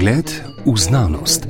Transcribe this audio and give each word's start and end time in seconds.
Pogled 0.00 0.32
v 0.64 0.76
znanost. 0.80 1.44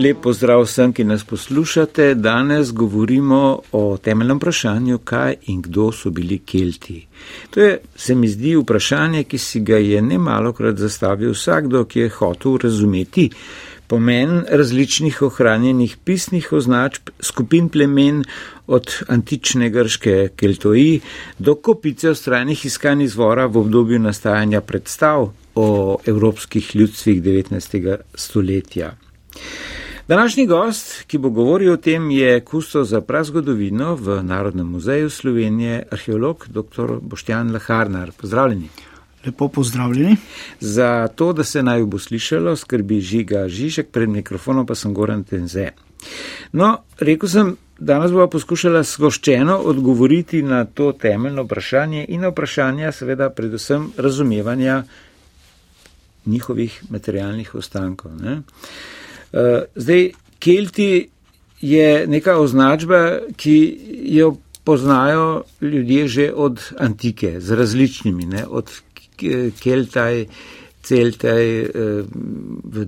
Lep 0.00 0.22
pozdrav 0.24 0.62
vsem, 0.64 0.94
ki 0.96 1.04
nas 1.04 1.26
poslušate. 1.28 2.14
Danes 2.14 2.72
govorimo 2.72 3.60
o 3.72 3.82
temeljnem 4.00 4.40
vprašanju, 4.40 4.98
kaj 5.04 5.36
in 5.52 5.60
kdo 5.62 5.90
so 5.92 6.10
bili 6.10 6.38
Kelti. 6.38 7.02
To 7.50 7.60
je, 7.60 7.76
se 7.96 8.14
mi 8.14 8.32
zdi, 8.32 8.56
vprašanje, 8.56 9.26
ki 9.28 9.38
si 9.38 9.60
ga 9.60 9.76
je 9.76 10.00
nemalokrat 10.02 10.80
zastavil 10.80 11.36
vsakdo, 11.36 11.84
ki 11.84 12.06
je 12.06 12.16
hotel 12.16 12.56
razumeti 12.64 13.28
pomen 13.86 14.44
različnih 14.48 15.22
ohranjenih 15.22 15.96
pisnih 16.04 16.52
označb 16.52 17.12
skupin 17.20 17.68
plemen 17.68 18.24
od 18.66 19.02
antične 19.08 19.68
grške 19.70 20.30
keltoji 20.36 21.00
do 21.38 21.54
kopice 21.54 22.10
ostrajnih 22.10 22.66
iskanj 22.66 23.02
izvora 23.04 23.46
v 23.46 23.66
obdobju 23.66 23.98
nastajanja 23.98 24.60
predstav 24.60 25.28
o 25.56 25.98
evropskih 26.06 26.76
ljudstvih 26.76 27.22
19. 27.22 27.96
stoletja. 28.14 28.92
Današnji 30.08 30.46
gost, 30.46 31.02
ki 31.06 31.18
bo 31.18 31.30
govoril 31.30 31.72
o 31.72 31.76
tem, 31.76 32.10
je 32.10 32.40
kusto 32.40 32.84
za 32.84 33.00
prazgodovino 33.00 33.94
v 33.94 34.22
Narodnem 34.22 34.66
muzeju 34.66 35.10
Slovenije, 35.10 35.82
arheolog 35.90 36.46
dr. 36.48 36.98
Boštjan 37.00 37.52
Laharnar. 37.52 38.12
Pozdravljeni. 38.12 38.68
Lepo 39.26 39.48
pozdravljeni. 39.48 40.16
Za 40.60 41.08
to, 41.08 41.32
da 41.32 41.44
se 41.44 41.62
naj 41.62 41.84
bo 41.84 41.98
slišalo, 41.98 42.56
skrbi 42.56 43.00
Žiga 43.00 43.48
Žižek, 43.48 43.90
pred 43.90 44.08
mikrofonom 44.08 44.66
pa 44.66 44.74
sem 44.74 44.94
Goran 44.94 45.24
Tenze. 45.24 45.70
No, 46.52 46.76
rekel 47.00 47.28
sem, 47.28 47.56
danes 47.78 48.12
bomo 48.12 48.28
poskušala 48.30 48.82
zgoščeno 48.82 49.58
odgovoriti 49.58 50.42
na 50.42 50.64
to 50.64 50.92
temeljno 50.92 51.42
vprašanje 51.42 52.04
in 52.08 52.20
na 52.20 52.28
vprašanja, 52.28 52.92
seveda, 52.92 53.30
predvsem 53.30 53.90
razumevanja 53.96 54.84
njihovih 56.26 56.82
materialnih 56.90 57.54
ostankov. 57.54 58.12
Ne? 58.22 58.42
Uh, 59.32 59.64
zdaj, 59.74 60.10
Kelti 60.38 61.08
je 61.60 62.06
neka 62.06 62.36
označba, 62.38 63.18
ki 63.36 63.78
jo 64.12 64.36
poznajo 64.64 65.42
ljudje 65.60 66.08
že 66.08 66.32
od 66.34 66.60
antike, 66.78 67.40
z 67.40 67.50
različnimi, 67.50 68.26
ne? 68.26 68.46
od 68.46 68.70
Keltaj, 69.62 70.26
Celtaj, 70.86 71.60
eh, 71.60 71.68
v 72.64 72.84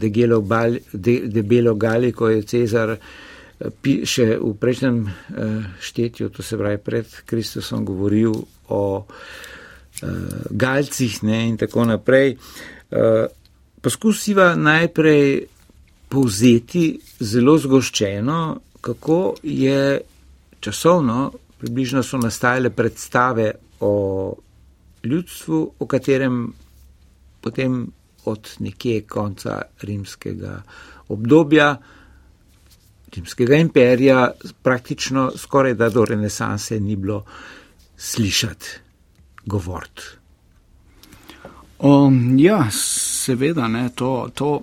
debelo 1.26 1.74
gali, 1.74 2.12
ko 2.12 2.28
je 2.28 2.42
Cezar 2.42 2.94
eh, 2.94 4.04
še 4.06 4.38
v 4.38 4.54
prejšnjem 4.54 4.98
eh, 5.02 5.12
štetju, 5.80 6.30
to 6.30 6.42
se 6.42 6.58
pravi 6.58 6.78
pred 6.78 7.06
Kristusom, 7.26 7.84
govoril 7.84 8.34
o 8.68 9.06
Galcih 10.50 11.14
ne, 11.26 11.48
in 11.48 11.56
tako 11.58 11.82
naprej. 11.88 12.36
Poskusiva 13.80 14.54
najprej 14.56 15.46
povzeti 16.08 17.00
zelo 17.20 17.58
zgoščeno, 17.58 18.60
kako 18.80 19.34
je 19.42 20.00
časovno, 20.60 21.32
približno 21.58 22.02
so 22.02 22.18
nastajale 22.18 22.70
predstave 22.70 23.52
o 23.80 23.92
ljudstvu, 25.04 25.60
o 25.78 25.86
katerem 25.86 26.52
potem 27.40 27.86
od 28.24 28.50
nekje 28.58 29.02
konca 29.08 29.62
rimskega 29.82 30.62
obdobja, 31.08 31.76
rimskega 33.14 33.56
imperija, 33.56 34.30
praktično 34.62 35.30
skoraj 35.36 35.74
da 35.74 35.88
do 35.88 36.04
renesanse 36.04 36.80
ni 36.80 36.96
bilo 36.96 37.24
slišati 37.96 38.66
govoriti. 39.46 40.17
Um, 41.78 42.38
ja, 42.38 42.70
seveda, 42.70 43.68
ne, 43.68 43.88
to, 43.94 44.30
to 44.34 44.62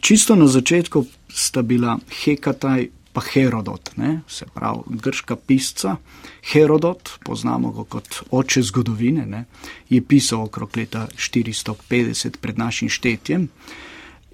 čisto 0.00 0.36
na 0.36 0.46
začetku 0.46 1.06
sta 1.28 1.62
bila 1.62 1.98
Hekataj 2.24 2.88
pa 3.12 3.20
Herodot, 3.20 3.90
ne, 3.96 4.20
se 4.28 4.46
pravi 4.54 4.78
grška 4.88 5.36
pisca. 5.36 5.96
Herodot, 6.52 7.10
poznamo 7.24 7.72
ga 7.72 7.84
kot 7.84 8.22
oče 8.30 8.62
zgodovine, 8.62 9.26
ne, 9.26 9.44
je 9.88 10.00
pisal 10.00 10.42
okrog 10.42 10.76
leta 10.76 11.06
450 11.16 12.36
pred 12.40 12.58
našim 12.58 12.88
štetjem 12.88 13.48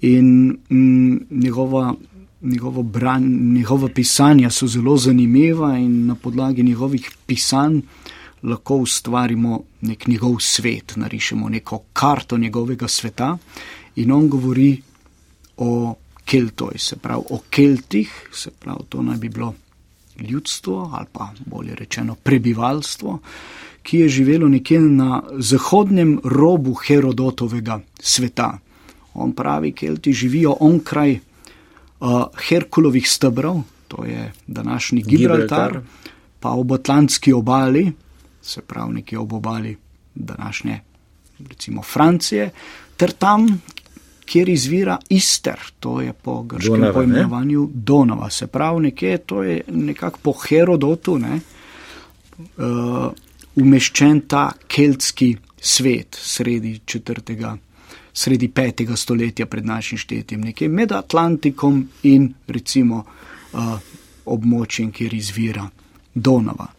in 0.01 0.57
m, 0.69 0.77
mm, 0.77 1.27
njegova, 1.29 1.93
njegovo 2.41 2.83
bran, 2.83 3.23
njegova 3.53 3.89
pisanja 3.95 4.49
so 4.49 4.67
zelo 4.67 4.97
zanimiva 4.97 5.77
in 5.77 6.05
na 6.05 6.15
podlagi 6.15 6.63
njegovih 6.63 7.11
pisanj 7.25 7.81
lahko 8.43 8.75
ustvarimo 8.75 9.61
nek 9.81 10.07
njegov 10.07 10.39
svet, 10.39 10.93
narišemo 10.95 11.49
neko 11.49 11.81
karto 11.93 12.37
njegovega 12.37 12.87
sveta 12.87 13.37
in 13.95 14.11
on 14.11 14.29
govori 14.29 14.81
o 15.57 15.95
Keltoj, 16.25 16.77
se 16.77 16.95
pravi 16.95 17.23
o 17.29 17.39
Keltih, 17.49 18.29
se 18.31 18.51
pravi 18.51 18.79
to 18.89 19.01
naj 19.01 19.17
bi 19.17 19.29
bilo 19.29 19.53
ljudstvo 20.19 20.91
ali 20.93 21.05
pa 21.11 21.29
bolje 21.45 21.75
rečeno 21.75 22.15
prebivalstvo, 22.15 23.19
ki 23.83 23.99
je 23.99 24.09
živelo 24.09 24.47
nekje 24.47 24.79
na 24.79 25.23
zahodnem 25.37 26.19
robu 26.23 26.73
Herodotovega 26.73 27.79
sveta. 27.99 28.57
On 29.13 29.31
pravi, 29.31 29.71
Kelti 29.71 30.13
živijo 30.13 30.57
onkraj 30.59 31.19
uh, 31.99 32.23
Herkulovih 32.47 33.09
stebrov, 33.09 33.61
to 33.87 34.05
je 34.05 34.31
današnji 34.47 35.01
Gibraltar, 35.01 35.71
Gibraltar, 35.71 35.81
pa 36.39 36.49
ob 36.49 36.71
Atlantski 36.71 37.33
obali, 37.33 37.91
se 38.41 38.61
pravi 38.61 38.93
nekje 38.93 39.19
ob 39.19 39.33
obali 39.33 39.77
današnje 40.15 40.79
recimo 41.47 41.81
Francije, 41.81 42.51
ter 42.97 43.11
tam, 43.11 43.61
kjer 44.25 44.49
izvira 44.49 44.97
Ister, 45.09 45.59
to 45.79 46.01
je 46.01 46.13
po 46.13 46.43
grškem 46.43 46.85
pojmenovanju 46.93 47.69
Donova, 47.73 48.29
se 48.29 48.47
pravi 48.47 48.81
nekje, 48.81 49.17
to 49.17 49.43
je 49.43 49.61
nekako 49.67 50.19
po 50.21 50.33
Herodotu, 50.33 51.17
ne, 51.17 51.39
uh, 52.39 53.11
umeščen 53.55 54.21
ta 54.27 54.51
keltski 54.67 55.35
svet 55.61 56.17
sredi 56.21 56.79
četrtega, 56.85 57.57
sredi 58.13 58.47
petega 58.47 58.95
stoletja 58.95 59.45
pred 59.45 59.65
našim 59.65 59.97
štetjem, 59.97 60.41
nekje 60.41 60.67
med 60.67 60.91
Atlantikom 60.91 61.87
in 62.03 62.33
recimo 62.47 63.03
uh, 63.53 63.79
območjem, 64.25 64.91
kjer 64.91 65.13
izvira 65.13 65.69
Donova. 66.13 66.78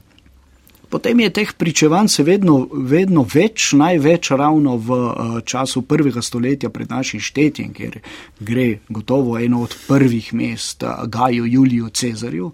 Potem 0.91 1.21
je 1.21 1.31
teh 1.31 1.53
pričevanj 1.55 2.09
se 2.09 2.23
vedno, 2.27 2.65
vedno 2.73 3.23
več, 3.23 3.69
največ 3.79 4.33
ravno 4.35 4.75
v 4.77 4.97
uh, 4.99 5.37
času 5.47 5.85
prvega 5.87 6.23
stoletja 6.23 6.71
pred 6.75 6.91
našim 6.91 7.23
štetjem, 7.23 7.71
ker 7.71 8.01
gre 8.41 8.81
gotovo 8.89 9.37
eno 9.39 9.63
od 9.63 9.77
prvih 9.87 10.33
mest 10.35 10.83
uh, 10.83 11.05
Gaju 11.07 11.47
Juliju 11.47 11.93
Cezarju, 11.95 12.51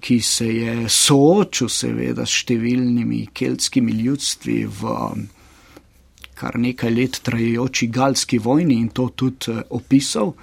ki 0.00 0.18
se 0.20 0.48
je 0.48 0.74
soočil 0.90 1.70
seveda 1.70 2.26
s 2.26 2.40
številnimi 2.42 3.28
keltskimi 3.32 3.94
ljudstvi 4.00 4.64
v 4.66 4.96
um, 4.96 5.22
kar 6.34 6.58
nekaj 6.58 6.90
let 6.90 7.20
trajajoči 7.22 7.86
galski 7.86 8.42
vojni 8.42 8.80
in 8.80 8.90
to 8.90 9.12
tudi 9.14 9.54
uh, 9.54 9.62
opisal. 9.70 10.34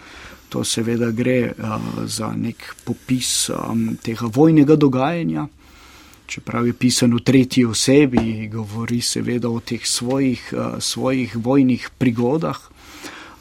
To 0.47 0.63
seveda 0.63 1.11
gre 1.11 1.51
uh, 1.51 1.75
za 2.07 2.31
nek 2.31 2.69
popis 2.88 3.49
um, 3.51 3.97
tega 3.99 4.31
vojnega 4.31 4.79
dogajanja 4.79 5.49
čeprav 6.27 6.67
je 6.67 6.73
pisan 6.73 7.13
v 7.15 7.19
tretji 7.23 7.65
osebi, 7.65 8.49
govori 8.53 9.01
seveda 9.01 9.49
o 9.49 9.59
teh 9.59 9.85
svojih, 9.88 10.53
uh, 10.53 10.79
svojih 10.79 11.35
vojnih 11.35 11.89
prigodah. 11.97 12.59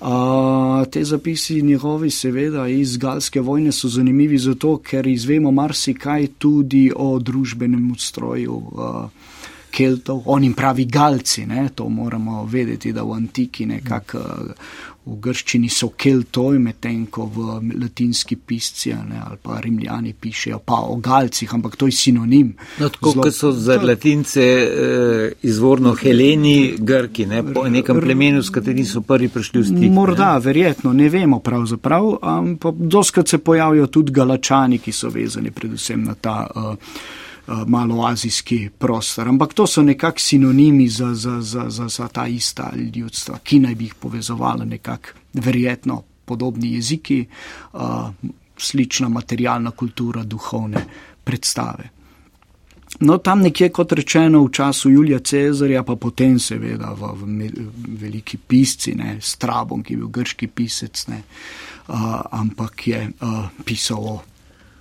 Uh, 0.00 0.86
te 0.92 1.04
zapisi 1.04 1.62
njegovi, 1.62 2.10
seveda, 2.10 2.68
iz 2.68 2.96
galske 2.96 3.40
vojne 3.40 3.72
so 3.72 3.88
zanimivi 3.88 4.38
zato, 4.38 4.76
ker 4.78 5.06
izvemo 5.06 5.50
marsikaj 5.50 6.26
tudi 6.38 6.90
o 6.96 7.18
družbenem 7.18 7.90
ustroju 7.90 8.56
uh, 8.56 9.08
Keltov. 9.70 10.22
On 10.24 10.44
jim 10.44 10.54
pravi 10.54 10.84
galci, 10.84 11.46
ne? 11.46 11.68
to 11.74 11.88
moramo 11.88 12.44
vedeti, 12.44 12.92
da 12.92 13.02
v 13.02 13.12
antiki 13.12 13.66
nekako 13.66 14.22
v 15.06 15.16
grščini 15.22 15.68
so 15.70 15.92
keltoj, 15.94 16.58
medtem 16.58 17.04
ko 17.14 17.28
v 17.30 17.58
latinski 17.78 18.36
pisci 18.36 18.90
ne, 18.90 19.20
ali 19.22 19.38
pa 19.42 19.60
rimljani 19.62 20.12
pišejo 20.20 20.58
pa 20.66 20.80
o 20.90 20.96
galcih, 21.02 21.52
ampak 21.54 21.76
to 21.78 21.86
je 21.86 21.94
sinonim. 21.94 22.48
No, 22.80 22.88
tako 22.90 23.12
kot 23.20 23.34
so 23.34 23.52
za 23.52 23.78
latince 23.82 24.42
eh, 24.42 25.36
izvorno 25.46 25.94
heleni 26.00 26.74
grki, 26.78 27.26
ne, 27.30 27.44
po 27.54 27.68
nekem 27.70 28.00
plemenu, 28.02 28.42
s 28.42 28.50
katerim 28.50 28.86
so 28.86 29.04
prvi 29.06 29.28
prišli 29.30 29.62
v 29.62 29.68
stik. 29.68 29.92
Morda, 29.94 30.32
ne. 30.34 30.46
verjetno, 30.48 30.92
ne 30.92 31.06
vemo 31.12 31.38
pravzaprav, 31.38 32.08
ampak 32.22 32.82
doskrat 32.96 33.28
se 33.28 33.38
pojavijo 33.38 33.86
tudi 33.86 34.12
galačani, 34.16 34.80
ki 34.82 34.92
so 34.92 35.12
vezani 35.14 35.54
predvsem 35.54 36.02
na 36.02 36.18
ta. 36.18 36.40
Eh, 36.50 37.22
maloazijski 37.46 38.70
prostor. 38.78 39.28
Ampak 39.28 39.54
to 39.54 39.66
so 39.66 39.82
nekakšni 39.82 40.26
sinonimi 40.28 40.88
za, 40.88 41.14
za, 41.14 41.40
za, 41.40 41.70
za, 41.70 41.88
za 41.88 42.08
ta 42.08 42.26
ista 42.26 42.72
ljudstva, 42.94 43.38
ki 43.44 43.60
naj 43.60 43.74
bi 43.74 43.84
jih 43.84 43.94
povezovala 43.94 44.64
nekako 44.64 45.08
verjetno 45.32 46.02
podobni 46.24 46.74
jeziki, 46.74 47.26
uh, 47.72 47.80
slična 48.58 49.08
materialna 49.08 49.70
kultura, 49.70 50.24
duhovne 50.24 50.84
predstave. 51.24 51.90
No, 53.00 53.18
tam 53.18 53.42
nekje, 53.42 53.68
kot 53.68 53.92
rečeno, 53.92 54.44
v 54.44 54.50
času 54.52 54.90
Julija 54.90 55.18
Cezarja, 55.18 55.82
pa 55.82 55.96
potem 55.96 56.38
seveda 56.38 56.94
v, 56.96 57.10
v 57.20 57.66
veliki 58.00 58.38
pisci, 58.38 58.94
ne, 58.94 59.18
Strabon, 59.20 59.82
ki 59.82 59.94
je 59.94 59.98
bil 60.00 60.08
grški 60.08 60.48
pisec, 60.48 61.06
ne, 61.12 61.20
uh, 61.88 62.22
ampak 62.30 62.86
je 62.88 63.02
uh, 63.06 63.50
pisal 63.64 64.06
o, 64.06 64.16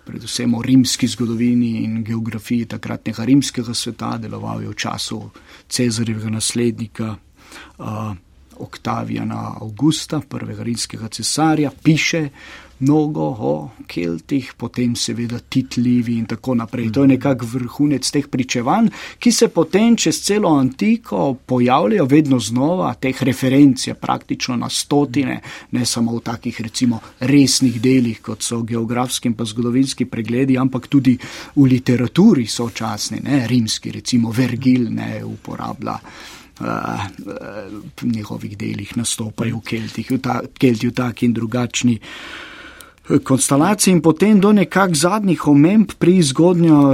predvsem 0.06 0.54
o 0.54 0.62
rimski 0.62 1.08
zgodovini 1.08 1.84
in 1.84 2.04
geografiji 2.04 2.66
takratnega 2.66 3.26
rimskega 3.26 3.74
sveta, 3.74 4.18
deloval 4.18 4.62
je 4.62 4.70
v 4.70 4.76
času 4.76 5.22
Cezarjevega 5.70 6.30
naslednika. 6.30 7.16
Uh, 7.78 8.16
Oktavijana 8.56 9.58
Augusta, 9.62 10.22
prvega 10.30 10.64
rimskega 10.64 11.10
cesarja, 11.12 11.72
piše 11.84 12.30
mnogo 12.80 13.22
o 13.40 13.70
Keltih, 13.88 14.54
potem 14.58 14.96
seveda 14.96 15.40
Titlivi 15.40 16.18
in 16.18 16.26
tako 16.26 16.56
naprej. 16.56 16.92
To 16.92 17.04
je 17.04 17.14
nekak 17.16 17.44
vrhunec 17.44 18.10
teh 18.12 18.28
pričevanj, 18.28 18.90
ki 19.20 19.32
se 19.32 19.48
potem 19.48 19.96
čez 19.96 20.20
celo 20.26 20.52
antiko 20.58 21.34
pojavljajo 21.46 22.06
vedno 22.06 22.40
znova, 22.40 22.94
teh 23.00 23.24
referenc 23.24 23.88
je 23.88 23.94
praktično 23.94 24.56
na 24.56 24.70
stotine, 24.70 25.42
ne 25.72 25.86
samo 25.86 26.18
v 26.18 26.24
takih 26.26 26.62
recimo 26.62 27.00
resnih 27.20 27.82
delih, 27.82 28.22
kot 28.22 28.44
so 28.44 28.62
geografski 28.62 29.32
in 29.32 29.36
pa 29.36 29.46
zgodovinski 29.46 30.06
pregledi, 30.06 30.58
ampak 30.58 30.88
tudi 30.88 31.18
v 31.56 31.68
literaturi 31.70 32.48
sočasni, 32.48 33.22
ne 33.24 33.46
rimski, 33.48 33.92
recimo 33.92 34.32
Vergil 34.32 34.90
ne 34.92 35.24
uporablja. 35.24 36.00
Uh, 36.56 37.02
v 38.00 38.08
njihovih 38.08 38.54
delih 38.58 38.94
nastopajo 38.96 39.60
Kelti, 39.60 40.06
v, 40.10 40.22
ta, 40.24 40.40
Kelti 40.56 40.88
v 40.88 40.94
taki 40.96 41.26
in 41.28 41.34
drugačni 41.36 41.98
konstelacij 43.24 43.94
in 43.94 44.02
potem 44.02 44.40
do 44.40 44.52
nekak 44.52 44.96
zadnjih 44.96 45.48
omemb 45.48 45.92
pri 45.98 46.22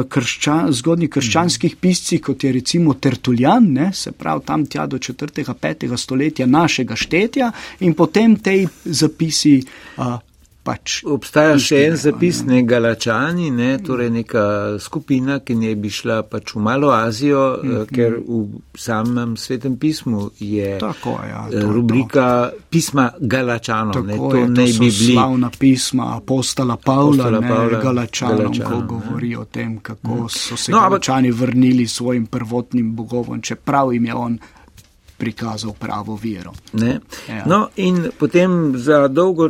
krščan, 0.10 0.72
zgodnjih 0.74 1.10
krščanskih 1.10 1.78
piscih, 1.80 2.22
kot 2.22 2.44
je 2.44 2.52
recimo 2.52 2.94
Tertuljan, 2.94 3.70
ne, 3.74 3.92
se 3.94 4.12
pravi 4.12 4.42
tam 4.46 4.66
tja 4.66 4.88
do 4.88 4.98
4.5. 4.98 5.98
stoletja 5.98 6.46
našega 6.46 6.96
štetja 6.96 7.52
in 7.80 7.94
potem 7.94 8.36
tej 8.36 8.68
zapisi 8.84 9.62
uh, 9.98 10.20
pač. 10.64 11.02
Obstaja 11.10 11.58
še 11.60 11.80
en 11.88 11.98
zapis, 12.00 12.42
ne 12.48 12.62
Galačani, 12.68 13.50
ne, 13.54 13.72
torej 13.84 14.12
neka 14.14 14.44
skupina, 14.82 15.40
ki 15.46 15.56
ne 15.58 15.74
bi 15.76 15.90
šla 15.90 16.22
pač 16.30 16.54
v 16.56 16.64
Malo 16.64 16.92
Azijo, 16.94 17.60
mm 17.64 17.72
-hmm. 17.72 17.86
ker 17.96 18.18
v 18.22 18.78
samem 18.78 19.36
svetem 19.38 19.78
pismu 19.78 20.30
je 20.40 20.78
Tako, 20.80 21.18
ja, 21.30 21.48
to, 21.52 21.72
rubrika 21.72 22.50
to. 22.52 22.58
pisma 22.70 23.10
Galačanov. 23.20 23.94
Tako 23.94 24.08
ne, 24.08 24.18
to 24.18 24.36
je, 24.36 24.48
ne 24.48 24.66
bi 24.66 24.80
bili. 24.80 25.14
Slavna 25.14 25.50
pisma 25.60 26.16
apostola 26.18 26.78
Pavla, 26.78 27.04
apostola 27.04 27.42
Pavla 27.42 27.78
ne, 27.78 27.84
Galačanom, 27.84 28.38
Galačanom, 28.38 28.88
ko 28.88 28.96
govori 28.96 29.36
o 29.36 29.46
tem, 29.46 29.80
kako 29.80 30.16
mm. 30.16 30.30
so 30.30 30.58
se 30.58 30.72
no, 30.72 30.80
Galačani 30.80 31.32
vrnili 31.32 31.88
svojim 31.88 32.26
prvotnim 32.26 32.96
bogovom, 32.96 33.42
čeprav 33.42 33.94
jim 33.94 34.06
je 34.06 34.14
on 34.14 34.40
prikazal 35.22 35.76
pravo 35.78 36.16
vero. 36.24 36.54
Ja. 36.74 37.44
No, 37.46 37.70
in 37.76 38.10
potem 38.18 38.74
za 38.78 39.08
dolgo 39.08 39.50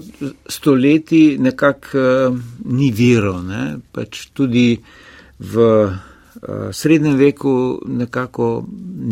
stoletji 0.50 1.38
nekako 1.40 1.98
uh, 1.98 2.40
ni 2.66 2.92
vero, 2.92 3.38
ne? 3.42 3.78
pač 3.92 4.26
tudi 4.36 4.76
v 5.40 5.70
uh, 5.88 5.96
srednjem 6.76 7.16
veku 7.16 7.56
nekako 7.88 8.52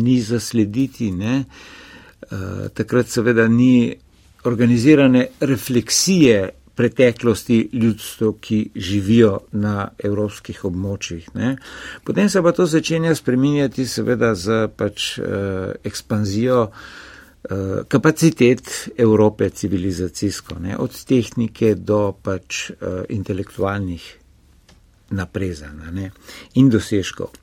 ni 0.04 0.20
zaslediti, 0.20 1.10
ne? 1.16 1.40
uh, 1.40 2.68
takrat 2.76 3.08
seveda 3.08 3.48
ni 3.48 3.96
organizirane 4.44 5.26
refleksije 5.40 6.48
preteklosti 6.80 7.68
ljudstv, 7.72 8.30
ki 8.40 8.58
živijo 8.74 9.34
na 9.52 9.90
evropskih 9.98 10.62
območjih. 10.64 11.26
Ne. 11.36 11.56
Potem 12.08 12.30
se 12.32 12.40
pa 12.42 12.54
to 12.56 12.64
začenja 12.66 13.12
spreminjati 13.14 13.84
seveda 13.86 14.32
z 14.34 14.62
pač 14.76 15.10
eh, 15.18 15.74
ekspanzijo 15.84 16.62
eh, 16.70 17.82
kapacitet 17.88 18.72
Evrope 18.96 19.50
civilizacijsko, 19.50 20.56
ne, 20.64 20.78
od 20.80 20.96
tehnike 21.04 21.74
do 21.74 22.00
pač 22.22 22.70
eh, 22.70 23.04
intelektualnih 23.12 24.08
naprezana 25.10 25.92
ne, 25.92 26.12
in 26.56 26.72
dosežkov. 26.72 27.34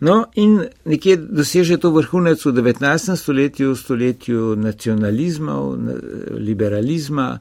No 0.00 0.22
in 0.40 0.62
nekje 0.88 1.18
doseže 1.18 1.76
to 1.82 1.90
vrhunec 1.92 2.40
v 2.46 2.56
19. 2.56 3.16
stoletju, 3.20 3.76
stoletju 3.76 4.54
nacionalizmov, 4.56 5.74
liberalizma 6.38 7.34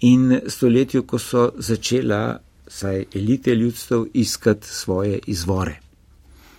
in 0.00 0.40
stoletju, 0.46 1.02
ko 1.02 1.18
so 1.18 1.50
začela, 1.58 2.38
saj 2.66 3.04
elite 3.14 3.54
ljudstev, 3.54 4.06
iskati 4.14 4.68
svoje 4.68 5.18
izvore. 5.26 5.80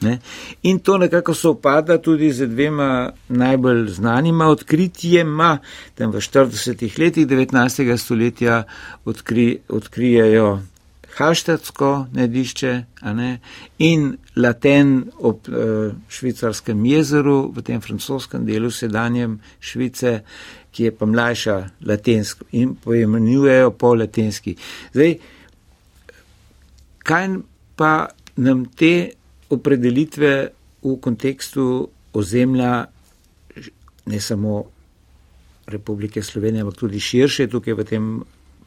Ne? 0.01 0.19
In 0.63 0.79
to 0.79 0.97
nekako 0.97 1.33
se 1.33 1.47
opada 1.47 1.97
tudi 1.97 2.33
z 2.33 2.47
dvema 2.47 3.11
najbolj 3.27 3.87
znanima 3.89 4.47
odkritjema, 4.47 5.57
tam 5.95 6.11
v 6.11 6.15
40. 6.15 6.99
letih 6.99 7.27
19. 7.27 7.97
stoletja 7.97 8.63
odkri, 9.05 9.57
odkrijajo 9.69 10.59
Haštatsko 11.15 12.07
nedišče 12.13 12.83
ne? 13.01 13.39
in 13.79 14.17
Laten 14.35 15.11
ob 15.17 15.47
e, 15.47 15.91
švicarskem 16.09 16.85
jezeru 16.85 17.51
v 17.55 17.61
tem 17.63 17.81
francoskem 17.81 18.45
delu 18.45 18.71
sedanjem 18.71 19.39
Švice 19.59 20.19
ki 20.75 20.89
je 20.89 20.91
pa 20.91 21.07
mlajša 21.07 21.55
latensko 21.87 22.49
in 22.51 22.75
poimenujejo 22.75 23.71
po 23.79 23.93
latenski. 23.95 24.55
Zdaj, 24.93 25.15
kaj 26.99 27.27
pa 27.79 27.93
nam 28.35 28.65
te 28.75 29.11
opredelitve 29.49 30.31
v 30.83 30.95
kontekstu 31.01 31.87
ozemlja, 32.13 32.85
ne 34.05 34.19
samo 34.21 34.63
Republike 35.67 36.21
Slovenije, 36.21 36.61
ampak 36.61 36.79
tudi 36.79 36.99
širše 36.99 37.47
tukaj 37.49 37.73
v 37.73 37.85
tem 37.87 38.09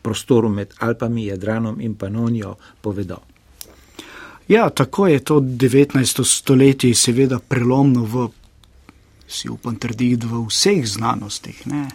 prostoru 0.02 0.48
med 0.48 0.72
Alpami, 0.80 1.28
Jadranom 1.28 1.80
in 1.80 1.94
Panonijo 1.94 2.56
povedo? 2.80 3.20
Ja, 4.48 4.70
tako 4.70 5.06
je 5.06 5.20
to 5.20 5.40
19. 5.40 6.24
stoletje 6.24 6.94
seveda 6.94 7.38
prelomno 7.38 8.04
v 8.04 8.28
si 9.28 9.48
upam 9.48 9.76
trditi, 9.76 10.26
v 10.26 10.46
vseh 10.48 10.86
znanostih. 10.86 11.66
Ne, 11.66 11.88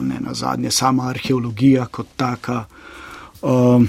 ne 0.00 0.20
na 0.20 0.34
zadnje, 0.34 0.70
sama 0.70 1.08
arheologija 1.08 1.86
kot 1.86 2.06
taka 2.16 2.64
um, 3.42 3.88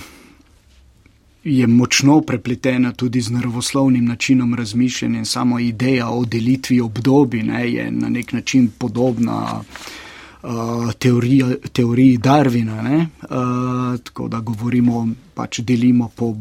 je 1.43 1.67
močno 1.67 2.21
prepletena 2.21 2.91
tudi 2.93 3.21
z 3.21 3.31
naravoslovnim 3.31 4.05
načinom 4.05 4.55
razmišljanja 4.55 5.19
in 5.19 5.25
samo 5.25 5.59
ideja 5.59 6.09
o 6.09 6.25
delitvi 6.25 6.81
obdobij 6.81 7.43
ne, 7.43 7.71
je 7.71 7.91
na 7.91 8.09
nek 8.09 8.33
način 8.33 8.71
podobna. 8.79 9.59
Uh, 9.59 10.04
teorija, 10.99 11.47
teoriji 11.73 12.17
Darvina, 12.17 13.07
uh, 13.21 13.99
tako 14.03 14.27
da 14.27 14.39
govorimo, 14.39 15.07
pač 15.33 15.59
delimo 15.59 16.09
po, 16.15 16.35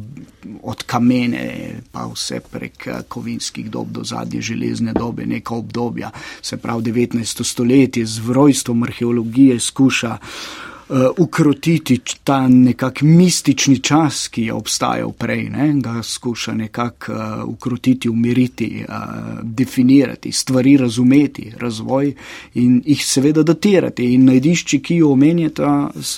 od 0.63 0.83
kamene, 0.87 1.81
pa 1.93 2.07
vse 2.13 2.41
prek 2.51 2.87
uh, 2.87 3.01
kovinskih 3.09 3.71
dob 3.71 3.89
do 3.89 4.05
zadnje 4.05 4.41
železne 4.41 4.93
dobe, 4.93 5.27
neka 5.27 5.55
obdobja. 5.55 6.11
Se 6.43 6.57
pravi, 6.57 6.83
19. 6.83 7.45
stoletje 7.45 8.07
z 8.07 8.19
vrojstvom 8.19 8.83
arheologije 8.83 9.61
skuša 9.61 10.11
uh, 10.11 10.19
uh, 10.19 10.74
ukrotiti 11.19 12.01
ta 12.25 12.49
nekak 12.49 13.03
mistični 13.03 13.79
čas, 13.79 14.29
ki 14.29 14.43
je 14.43 14.53
obstajal 14.53 15.13
prej, 15.13 15.49
ne? 15.51 15.73
ga 15.81 16.03
skuša 16.03 16.55
nekako 16.55 17.13
uh, 17.13 17.19
ukrotiti, 17.49 18.09
umiriti, 18.09 18.85
uh, 18.89 18.95
definirati, 19.43 20.33
stvari 20.33 20.77
razumeti, 20.77 21.53
razvoj 21.59 22.15
in 22.55 22.83
jih 22.87 23.05
seveda 23.07 23.43
datirati. 23.43 24.15
In 24.15 24.25
najdišči, 24.25 24.81
ki 24.83 24.97
jo 24.97 25.13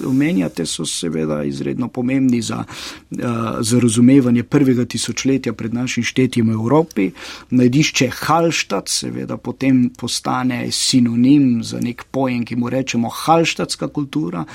omenjate, 0.06 0.66
so 0.66 0.86
seveda 0.86 1.42
izredno 1.44 1.88
pomembni 1.88 2.42
za, 2.42 2.64
uh, 2.64 3.18
za 3.60 3.80
razumevanje 3.80 4.42
prvega 4.42 4.84
tisočletja 4.84 5.52
pred 5.52 5.74
našim 5.74 6.04
štetjem 6.04 6.48
v 6.48 6.52
Evropi. 6.52 7.10
Najdišče 7.50 8.10
Halštat 8.10 8.88
seveda 8.88 9.36
potem 9.36 9.90
postane 9.98 10.66
sinonim 10.72 11.62
za 11.64 11.80
nek 11.80 12.04
pojem, 12.10 12.44
ki 12.44 12.56
mu 12.56 12.70
rečemo 12.70 13.08
Halštatska 13.08 13.88
kultura 13.88 14.44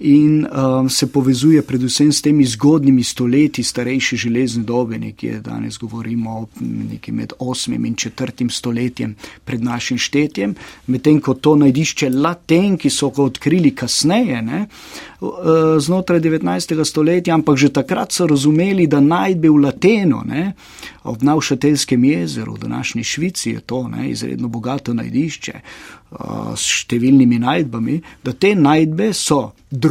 in 0.00 0.46
um, 0.46 0.88
se 0.88 1.06
povezuje 1.06 1.62
predvsem 1.62 2.12
s 2.12 2.22
temi 2.22 2.44
zgodnimi 2.44 3.04
stoletji 3.04 3.64
starejše 3.64 4.16
železne 4.16 4.62
dobe, 4.64 4.98
nekje 4.98 5.40
danes 5.40 5.78
govorimo 5.78 6.46
nekje 6.60 7.14
med 7.14 7.32
8 7.38 7.86
in 7.86 7.94
4 7.94 8.50
stoletjem 8.50 9.14
pred 9.44 9.62
našim 9.62 9.98
štetjem, 9.98 10.54
medtem 10.86 11.20
ko 11.20 11.34
to 11.34 11.56
najdišče 11.56 12.10
Laten, 12.10 12.76
ki 12.76 12.90
so 12.90 13.10
ga 13.10 13.22
odkrili 13.22 13.74
kasneje, 13.74 14.42
ne, 14.42 14.66
uh, 15.20 15.28
znotraj 15.78 16.20
19. 16.20 16.84
stoletja, 16.84 17.34
ampak 17.34 17.56
že 17.56 17.68
takrat 17.68 18.12
so 18.12 18.26
razumeli, 18.26 18.86
da 18.86 19.00
najdbe 19.00 19.50
v 19.50 19.62
Latenu, 19.66 20.22
ne, 20.24 20.52
ob 21.04 21.22
Navšatelskem 21.22 22.04
jezeru, 22.04 22.54
v 22.54 22.58
današnji 22.58 23.04
Švici 23.04 23.50
je 23.50 23.60
to 23.60 23.88
ne, 23.88 24.10
izredno 24.10 24.48
bogato 24.48 24.94
najdišče. 24.94 25.60
Uh, 26.10 26.56
s 26.58 26.66
številnimi 26.82 27.38
najdbami, 27.38 28.00
da 28.26 28.32
te 28.32 28.54
najdbe 28.58 29.12
so 29.14 29.52
drugačne 29.70 29.89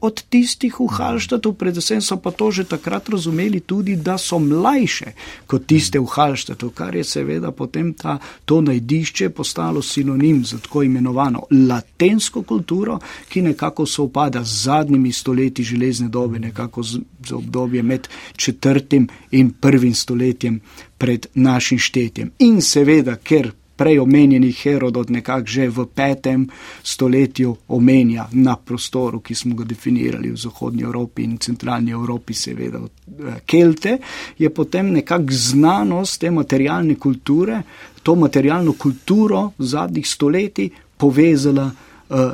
od 0.00 0.22
tistih 0.28 0.80
v 0.80 0.86
Halštatu, 0.88 1.52
predvsem 1.52 2.00
so 2.00 2.16
pa 2.16 2.30
to 2.30 2.50
že 2.50 2.64
takrat 2.64 3.08
razumeli 3.08 3.60
tudi, 3.60 3.96
da 3.96 4.18
so 4.18 4.38
mlajše 4.38 5.12
kot 5.46 5.66
tiste 5.66 5.98
v 5.98 6.06
Halštatu, 6.06 6.70
kar 6.70 6.94
je 6.94 7.04
seveda 7.04 7.52
potem 7.52 7.92
ta, 7.94 8.18
to 8.44 8.60
najdišče 8.60 9.30
postalo 9.30 9.82
sinonim 9.82 10.44
za 10.44 10.58
tako 10.58 10.82
imenovano 10.82 11.46
latensko 11.50 12.42
kulturo, 12.42 12.98
ki 13.28 13.42
nekako 13.42 13.86
sovpada 13.86 14.44
z 14.44 14.62
zadnjimi 14.64 15.12
stoletji 15.12 15.64
železne 15.64 16.08
dobe, 16.08 16.38
nekako 16.38 16.82
z, 16.82 17.00
z 17.26 17.32
obdobje 17.32 17.82
med 17.82 18.08
četrtim 18.36 19.08
in 19.30 19.50
prvim 19.50 19.94
stoletjem 19.94 20.60
pred 20.98 21.26
našim 21.34 21.78
štetjem. 21.78 22.30
In 22.38 22.60
seveda, 22.62 23.16
ker 23.16 23.52
prej 23.82 23.98
omenjeni 23.98 24.52
Herodot 24.52 25.10
nekako 25.10 25.46
že 25.46 25.68
v 25.68 25.86
petem 25.94 26.46
stoletju 26.82 27.56
omenja 27.68 28.28
na 28.32 28.54
prostoru, 28.56 29.20
ki 29.20 29.34
smo 29.34 29.56
ga 29.58 29.64
definirali 29.64 30.30
v 30.30 30.38
Zahodnji 30.38 30.82
Evropi 30.82 31.24
in 31.26 31.38
centralni 31.38 31.90
Evropi, 31.90 32.34
seveda 32.34 32.78
eh, 32.78 33.40
Kelte, 33.46 33.98
je 34.38 34.50
potem 34.50 34.92
nekako 34.92 35.34
znanost 35.34 36.20
te 36.20 36.30
materialne 36.30 36.94
kulture, 36.94 37.62
to 38.02 38.14
materialno 38.14 38.72
kulturo 38.78 39.50
zadnjih 39.58 40.06
stoletij 40.08 40.70
povezala 40.96 41.70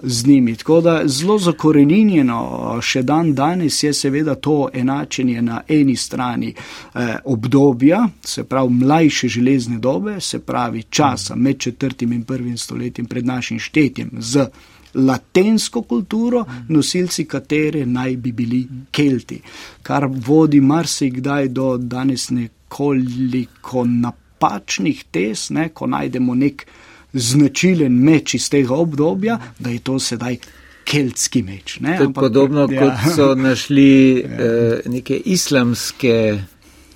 z 0.03 0.27
njimi. 0.27 0.57
Tako 0.57 0.81
da 0.81 1.03
zelo 1.07 1.39
zakorenjeno 1.39 2.79
še 2.83 3.03
dan 3.03 3.35
danes 3.35 3.83
je 3.83 3.93
seveda 3.95 4.35
to 4.35 4.69
enačenje 4.75 5.43
na 5.43 5.61
eni 5.69 5.97
strani 5.97 6.55
eh, 6.55 7.17
obdobja, 7.25 8.09
se 8.25 8.45
pravi 8.45 8.75
mlajše 8.75 9.29
železne 9.29 9.79
dobe, 9.79 10.21
se 10.21 10.39
pravi 10.39 10.83
časa 10.91 11.37
med 11.37 11.59
četrtim 11.59 12.13
in 12.13 12.25
prvim 12.25 12.59
stoletjem 12.59 13.07
pred 13.07 13.27
našim 13.27 13.59
štetjem 13.59 14.11
z 14.19 14.47
latensko 14.95 15.83
kulturo, 15.83 16.45
nosilci 16.69 17.25
katere 17.25 17.87
naj 17.87 18.17
bi 18.17 18.33
bili 18.33 18.67
kelti, 18.91 19.41
kar 19.83 20.09
vodi 20.27 20.61
marsikdaj 20.61 21.49
do 21.49 21.77
danes 21.77 22.31
nekoliko 22.31 23.85
napačnih 23.85 25.05
tes, 25.11 25.51
ne, 25.51 25.69
ko 25.69 25.87
najdemo 25.87 26.35
nek 26.35 26.67
značilen 27.12 27.93
meč 27.93 28.35
iz 28.35 28.50
tega 28.50 28.75
obdobja, 28.75 29.38
da 29.59 29.71
je 29.71 29.79
to 29.79 29.99
sedaj 29.99 30.38
keltski 30.85 31.43
meč. 31.43 31.79
Ne? 31.81 31.99
Ampak, 32.00 32.23
podobno 32.23 32.69
ja. 32.71 32.81
kot 32.81 33.15
so 33.15 33.35
našli 33.49 34.21
ja. 34.21 34.45
eh, 34.45 34.81
neke 34.87 35.17
islamske 35.17 36.38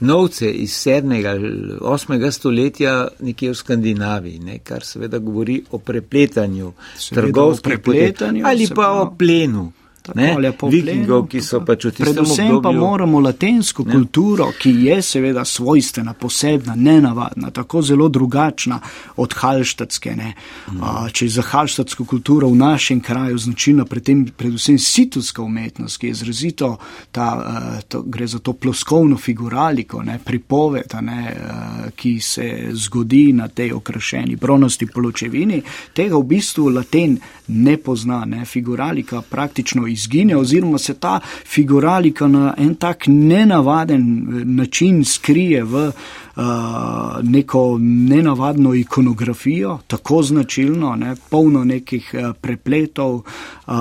novce 0.01 0.51
iz 0.51 0.71
7. 0.71 1.29
ali 1.29 1.49
8. 1.81 2.31
stoletja 2.31 3.09
nekje 3.21 3.51
v 3.51 3.55
Skandinaviji, 3.55 4.39
ne? 4.39 4.59
kar 4.59 4.85
seveda 4.85 5.19
govori 5.19 5.63
o 5.71 5.79
prepletanju 5.79 6.73
trgovskih 7.11 7.79
prepletanju 7.79 8.47
ali 8.47 8.69
pa 8.75 8.91
o 8.91 9.15
plenu. 9.19 9.73
Vikingov, 10.11 11.29
ki 11.31 11.41
so 11.41 11.61
pač 11.63 11.87
v 11.87 11.93
tem 11.95 12.07
času. 12.07 12.15
Predvsem 12.15 12.47
obdobju, 12.51 12.63
pa 12.63 12.73
moramo 12.73 13.21
latensko 13.23 13.85
ne? 13.87 13.93
kulturo, 13.95 14.49
ki 14.59 14.73
je 14.87 14.99
seveda 15.03 15.45
svojstvena, 15.45 16.15
posebna, 16.15 16.75
nenavadna, 16.75 17.51
tako 17.51 17.83
zelo 17.83 18.09
drugačna 18.09 18.81
od 19.17 19.35
halštatske. 19.39 20.13
Mm. 20.13 20.81
Če 21.13 21.25
je 21.25 21.35
za 21.37 21.43
halštatsko 21.43 22.05
kulturo 22.05 22.49
v 22.51 22.59
našem 22.59 23.01
kraju 23.01 23.39
značilna 23.39 23.85
predtem, 23.85 24.25
predvsem 24.37 24.79
sitovska 24.79 25.43
umetnost, 25.43 26.01
ki 26.01 26.11
je 26.11 26.17
izrazito, 26.17 26.77
ta, 27.13 27.29
to, 27.89 28.03
gre 28.03 28.27
za 28.27 28.39
to 28.39 28.53
ploskovno 28.53 29.17
figuraliko, 29.17 30.03
ne? 30.03 30.19
pripoved, 30.25 30.97
ne? 31.01 31.37
ki 31.97 32.19
se 32.21 32.69
zgodi 32.73 33.33
na 33.33 33.49
tej 33.49 33.73
okrašeni 33.79 34.37
bronosti 34.37 34.87
poločevini, 34.87 35.63
tega 35.95 36.19
v 36.19 36.29
bistvu 36.35 36.69
laten 36.75 37.19
ne 37.49 37.77
pozna, 37.77 38.25
ne? 38.25 38.45
figuralika 38.45 39.23
praktično 39.23 39.87
izgine, 39.93 40.37
oziroma 40.37 40.79
se 40.79 40.95
ta 40.95 41.21
figuralika 41.47 42.29
na 42.29 42.55
en 42.59 42.75
tak 42.75 43.05
nenavaden 43.07 44.03
eh, 44.03 44.45
način 44.45 45.05
skrije 45.05 45.65
v 45.65 45.93
uh, 46.37 46.43
neko 47.23 47.79
nenavadno 47.81 48.75
ikonografijo, 48.75 49.79
tako 49.87 50.23
značilno, 50.23 50.97
ne, 50.97 51.15
polno 51.31 51.65
nekih 51.65 52.15
uh, 52.15 52.35
prepletov, 52.41 53.15
uh, 53.15 53.75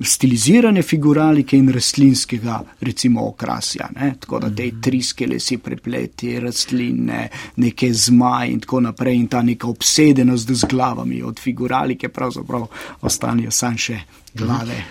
stilizirane 0.00 0.82
figuralike 0.82 1.58
in 1.58 1.68
rastlinskega, 1.72 2.62
recimo, 2.80 3.28
okrasja. 3.28 3.88
Ne, 4.00 4.14
tako 4.20 4.38
da 4.38 4.54
te 4.54 4.70
tri 4.80 5.02
skelesi 5.02 5.58
prepleti, 5.58 6.40
rastline, 6.40 7.28
neke 7.56 7.92
zmaj 7.92 8.48
in 8.48 8.60
tako 8.60 8.80
naprej, 8.80 9.16
in 9.16 9.26
ta 9.26 9.42
neka 9.42 9.66
obsedenost 9.66 10.50
z 10.50 10.64
glavami 10.70 11.22
od 11.22 11.40
figuralike 11.40 12.08
pravzaprav 12.08 12.66
ostanejo 13.02 13.50
sanjše 13.50 14.00
glave. 14.34 14.84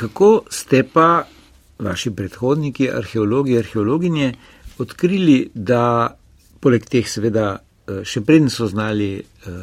Kako 0.00 0.44
ste 0.50 0.80
pa, 0.92 1.24
vaši 1.78 2.10
predhodniki, 2.16 2.88
arheologi, 2.90 3.58
arheologinje, 3.58 4.32
odkrili, 4.78 5.50
da 5.54 6.16
poleg 6.60 6.86
teh, 6.88 7.04
seveda, 7.08 7.58
eh, 7.60 8.00
še 8.04 8.22
preden 8.24 8.48
so 8.48 8.68
znali 8.68 9.10
eh, 9.20 9.58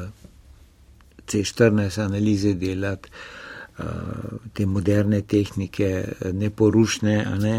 C14 1.25 2.03
analize 2.03 2.53
delati, 2.53 3.10
eh, 3.10 4.46
te 4.53 4.65
moderne 4.65 5.22
tehnike, 5.22 5.89
neporušne, 6.34 7.17
ne, 7.41 7.58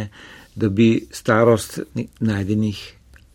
da 0.54 0.68
bi 0.68 0.92
starost 1.11 1.80
najdenih 2.20 2.85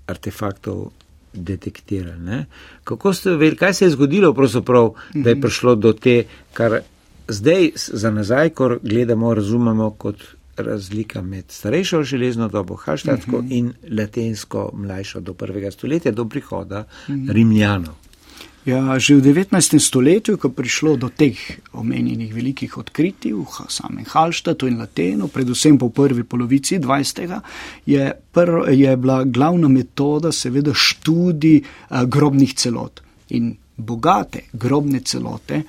artefaktov 0.07 0.91
detektirali. 1.33 2.23
Ne. 2.23 2.45
Kako 2.83 3.13
ste 3.13 3.35
vedeli, 3.35 3.59
kaj 3.59 3.73
se 3.73 3.85
je 3.85 3.91
zgodilo, 3.97 4.31
da 4.31 5.29
je 5.29 5.35
mhm. 5.35 5.41
prišlo 5.41 5.75
do 5.75 5.93
te, 5.93 6.23
kar 6.53 6.79
zdaj 7.27 7.71
za 7.75 8.11
nazaj, 8.11 8.49
ko 8.49 8.77
gledamo, 8.83 9.33
razumemo 9.33 9.89
kot 9.89 10.23
razlika 10.57 11.21
med 11.21 11.45
starejšo 11.51 12.03
železno 12.03 12.47
dobo, 12.47 12.75
haštatsko 12.75 13.37
uh 13.37 13.43
mhm. 13.43 13.51
-huh. 13.51 13.57
in 13.57 13.73
latensko 13.97 14.69
mlajšo 14.73 15.19
do 15.19 15.33
prvega 15.33 15.71
stoletja, 15.71 16.11
do 16.11 16.25
prihoda 16.25 16.79
uh 16.79 17.09
mhm. 17.09 17.25
-huh. 17.25 17.31
Rimljanov. 17.31 17.95
Ja, 18.63 18.95
že 18.95 19.19
v 19.19 19.21
19. 19.21 19.75
stoletju, 19.75 20.37
ko 20.39 20.47
je 20.47 20.55
prišlo 20.55 20.95
do 20.95 21.09
teh 21.11 21.35
omenjenih 21.75 22.31
velikih 22.31 22.77
odkritij 22.77 23.35
v 23.35 23.43
samem 23.67 24.05
Halštatu 24.07 24.67
in 24.71 24.79
Latenu, 24.79 25.27
predvsem 25.27 25.75
po 25.77 25.89
prvi 25.89 26.23
polovici 26.23 26.79
20. 26.79 27.41
je, 27.85 28.11
pr, 28.31 28.71
je 28.71 28.97
bila 28.97 29.23
glavna 29.23 29.67
metoda 29.67 30.31
seveda 30.31 30.71
študij 30.73 31.59
uh, 31.59 32.03
grobnih 32.07 32.55
celot 32.55 33.03
in 33.29 33.57
bogate 33.77 34.47
grobne 34.53 34.99
celote. 34.99 35.63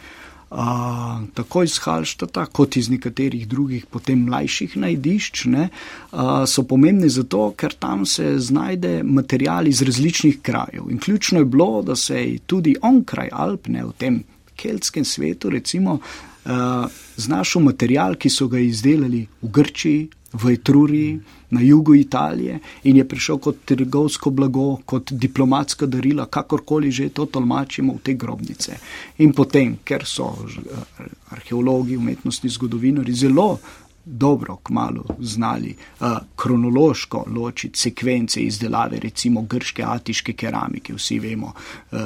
Uh, 0.51 1.25
tako 1.35 1.63
iz 1.63 1.79
Halštata, 1.83 2.47
kot 2.47 2.77
iz 2.77 2.89
nekaterih 2.91 3.49
drugih, 3.49 3.87
potem 3.91 4.21
mlajših 4.29 4.77
najdišč, 4.77 5.45
ne, 5.51 5.69
a, 6.13 6.45
so 6.47 6.63
pomembne 6.69 7.09
zato, 7.11 7.49
ker 7.59 7.75
tam 7.75 8.05
se 8.07 8.37
znajde 8.39 9.03
material 9.03 9.67
iz 9.67 9.83
različnih 9.83 10.39
krajev. 10.43 10.91
In 10.91 10.99
ključno 10.99 11.43
je 11.43 11.45
bilo, 11.45 11.83
da 11.83 11.97
se 11.97 12.21
je 12.21 12.39
tudi 12.47 12.77
onkraj 12.83 13.33
Alpne 13.33 13.85
v 13.85 13.93
tem 13.99 14.21
keltskem 14.57 15.05
svetu, 15.05 15.51
recimo, 15.51 15.99
a, 16.45 16.87
znašel 17.17 17.63
material, 17.63 18.15
ki 18.15 18.31
so 18.31 18.47
ga 18.49 18.63
izdelali 18.63 19.27
v 19.43 19.51
Grčiji, 19.51 20.09
v 20.35 20.53
Etruriji, 20.53 21.21
na 21.55 21.61
jugu 21.61 21.95
Italije 21.95 22.59
in 22.83 22.97
je 22.97 23.09
prišel 23.09 23.39
kot 23.39 23.57
trgovsko 23.65 24.31
blago, 24.31 24.81
kot 24.85 25.13
diplomatska 25.13 25.87
darila, 25.87 26.27
kakorkoli 26.27 26.91
že 26.91 27.09
to 27.09 27.27
tolmačimo 27.27 27.95
v 27.95 28.03
te 28.03 28.15
grobnice. 28.15 28.79
In 29.19 29.33
potem, 29.33 29.79
ker 29.85 30.03
so 30.07 30.33
eh, 30.35 31.07
arheologi, 31.31 31.97
umetnostni 31.97 32.51
zgodovinari 32.51 33.15
zelo 33.15 33.59
dobro, 34.05 34.57
kmalo 34.63 35.05
znali 35.19 35.71
uh, 36.01 36.07
kronološko 36.37 37.25
ločiti 37.27 37.79
sekvence 37.79 38.41
izdelave, 38.41 38.99
recimo 39.01 39.43
grške, 39.43 39.83
atiške 39.83 40.33
keramike, 40.33 40.93
vsi 40.95 41.19
vemo. 41.19 41.53
Uh, 41.93 42.01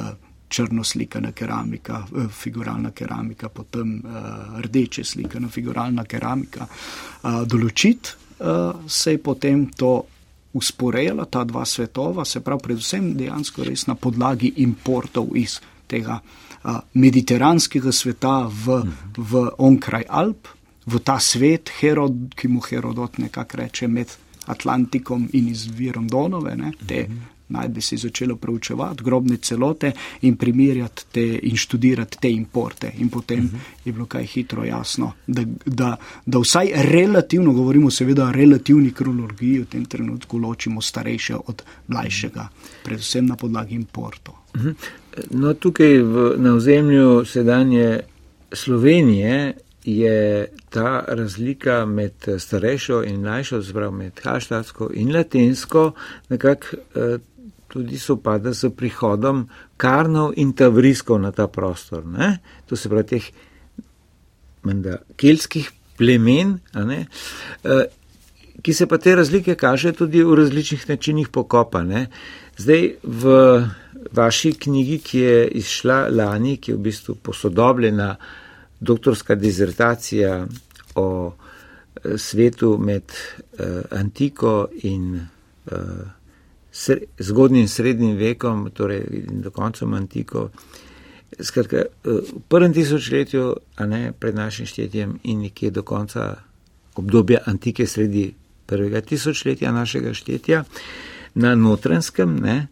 Črnoslikana 0.49 1.31
keramika, 1.31 2.03
figuralna 2.33 2.89
keramika, 2.91 3.49
potem 3.53 3.99
uh, 4.01 4.57
rdeče 4.61 5.03
slikana 5.05 5.47
figuralna 5.47 6.05
keramika. 6.09 6.65
Uh, 7.21 7.43
določiti 7.45 8.17
se 8.87 9.11
je 9.11 9.19
potem 9.19 9.65
to 9.75 9.89
usporejalo, 10.55 11.25
ta 11.25 11.43
dva 11.43 11.65
svetova, 11.65 12.23
se 12.25 12.39
pravi, 12.39 12.61
predvsem 12.63 13.09
dejansko 13.17 13.65
res 13.67 13.83
na 13.89 13.97
podlagi 13.99 14.53
importov 14.63 15.35
iz 15.35 15.57
tega 15.91 16.15
uh, 16.21 16.79
mediteranskega 16.93 17.91
sveta 17.91 18.47
v, 18.47 18.81
v 19.17 19.43
onkraj 19.57 20.07
Alp, 20.09 20.47
v 20.89 21.01
ta 21.05 21.19
svet, 21.21 21.69
Herod, 21.79 22.33
ki 22.35 22.49
mu 22.49 22.63
Herodot 22.65 23.19
nekako 23.21 23.61
reče 23.61 23.87
med 23.87 24.15
Atlantikom 24.49 25.27
in 25.37 25.51
izvirom 25.51 26.07
Donove, 26.09 26.55
ne, 26.57 26.71
te 26.87 27.05
naj 27.49 27.67
bi 27.67 27.81
se 27.81 27.97
začelo 27.97 28.35
preučevati 28.35 29.03
grobne 29.03 29.37
celote 29.37 29.91
in 30.21 30.35
primerjati 30.35 31.03
te 31.11 31.39
in 31.43 31.57
študirati 31.57 32.17
te 32.21 32.31
importe. 32.31 32.91
In 32.97 33.09
potem 33.09 33.39
uh 33.39 33.45
mhm. 33.45 33.55
-huh. 33.55 33.85
je 33.85 33.93
bilo 33.93 34.05
kaj 34.05 34.25
hitro 34.25 34.63
jasno, 34.63 35.11
da, 35.27 35.43
da, 35.65 35.95
da 36.25 36.39
vsaj 36.39 36.71
relativno, 36.75 37.53
govorimo 37.53 37.91
seveda 37.91 38.25
o 38.25 38.31
relativni 38.31 38.91
kronologiji, 38.91 39.59
v 39.59 39.65
tem 39.65 39.85
trenutku 39.85 40.37
ločimo 40.37 40.81
starejše 40.81 41.35
od 41.45 41.63
mlajšega, 41.87 42.47
predvsem 42.83 43.25
na 43.25 43.35
podlagi 43.35 43.75
importov. 43.75 44.35
Uh 44.55 44.61
mhm. 44.61 44.69
-huh. 44.69 44.75
No, 45.31 45.53
tukaj 45.53 45.97
v, 45.97 46.33
na 46.37 46.53
ozemlju 46.53 47.25
sedanje 47.25 47.99
Slovenije 48.51 49.53
je 49.83 50.47
ta 50.69 51.03
razlika 51.07 51.85
med 51.85 52.13
starejšo 52.37 53.03
in 53.03 53.21
mlajšo, 53.21 53.61
zbrav 53.61 53.91
med 53.91 54.19
haštatsko 54.23 54.89
in 54.93 55.15
latinsko, 55.15 55.91
nekako 56.29 56.67
eh, 56.95 57.17
tudi 57.69 57.99
sopada 58.01 58.53
z 58.53 58.73
prihodom 58.73 59.45
karnov 59.77 60.33
in 60.41 60.53
tavriskov 60.57 61.21
na 61.21 61.31
ta 61.31 61.47
prostor. 61.47 62.05
Ne? 62.05 62.39
To 62.65 62.75
se 62.75 62.89
pravi 62.89 63.07
teh 63.07 63.25
menda, 64.65 64.97
kelskih 65.15 65.69
plemen, 65.97 66.59
eh, 66.75 67.85
ki 68.61 68.73
se 68.73 68.87
pa 68.87 68.97
te 68.97 69.15
razlike 69.15 69.55
kaže 69.55 69.93
tudi 69.93 70.23
v 70.23 70.35
različnih 70.35 70.89
načinih 70.89 71.29
pokopa. 71.29 71.83
Ne? 71.83 72.07
Zdaj 72.57 72.95
v 73.03 73.23
vaši 74.11 74.53
knjigi, 74.53 74.97
ki 74.99 75.19
je 75.19 75.47
izšla 75.61 76.07
lani, 76.09 76.57
ki 76.57 76.71
je 76.71 76.75
v 76.75 76.81
bistvu 76.89 77.15
posodobljena 77.15 78.15
doktorska 78.79 79.35
dizertacija 79.35 80.47
o 80.95 81.07
eh, 81.31 82.17
svetu 82.17 82.77
med 82.77 83.03
uh, 83.11 83.65
antiko 83.91 84.67
in 84.83 85.19
sre, 85.19 86.18
zgodnjim 87.19 87.67
srednjim 87.67 88.17
vekom, 88.17 88.69
torej 88.73 89.03
do 89.43 89.51
konca 89.51 89.85
antiko. 89.85 90.49
Skratka, 91.39 91.83
v 92.03 92.41
prvem 92.47 92.73
tisočletju, 92.73 93.55
a 93.75 93.85
ne 93.85 94.11
pred 94.19 94.35
našim 94.35 94.65
štetjem, 94.65 95.19
in 95.23 95.41
nekje 95.41 95.71
do 95.71 95.83
konca 95.83 96.35
obdobja 96.95 97.39
antike, 97.45 97.85
sredi 97.87 98.33
prvega 98.65 99.01
tisočletja 99.01 99.71
našega 99.71 100.13
štetja, 100.13 100.63
na 101.35 101.55
notrenskem, 101.55 102.35
ne, 102.41 102.67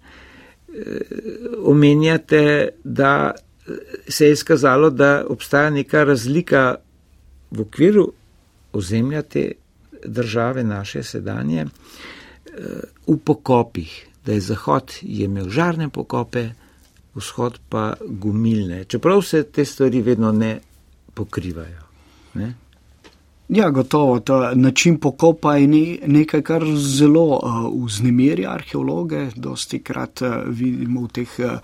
omenjate, 1.64 2.70
da 2.84 3.32
se 4.08 4.26
je 4.26 4.32
izkazalo, 4.32 4.90
da 4.90 5.26
obstaja 5.30 5.70
neka 5.70 6.04
razlika 6.04 6.76
v 7.52 7.62
okviru 7.62 8.12
ozemlja 8.74 9.22
te 9.22 9.52
države, 10.06 10.64
naše 10.64 11.04
sedanje, 11.04 11.66
v 13.08 13.18
pokopih, 13.18 14.08
da 14.26 14.34
je 14.34 14.42
Zahod 14.42 14.94
je 15.02 15.26
imel 15.26 15.50
žarne 15.50 15.90
pokope, 15.90 16.50
vzhod 17.16 17.60
pa 17.70 17.94
gumilne, 18.06 18.84
čeprav 18.86 19.22
se 19.22 19.44
te 19.44 19.66
stvari 19.66 20.02
vedno 20.02 20.32
ne 20.32 20.60
pokrivajo. 21.14 21.84
Ne? 22.34 22.54
Ja, 23.50 23.70
gotovo. 23.70 24.20
Ta 24.20 24.52
način 24.56 25.00
pokopa 25.00 25.56
je 25.56 25.68
nekaj, 26.08 26.42
kar 26.42 26.64
zelo 26.76 27.40
uh, 27.44 27.86
vznemirja 27.86 28.52
arheologe. 28.52 29.30
Dosti 29.36 29.80
krat 29.80 30.22
uh, 30.22 30.28
vidimo 30.48 31.02
v 31.02 31.08
teh. 31.08 31.40
Uh, 31.40 31.60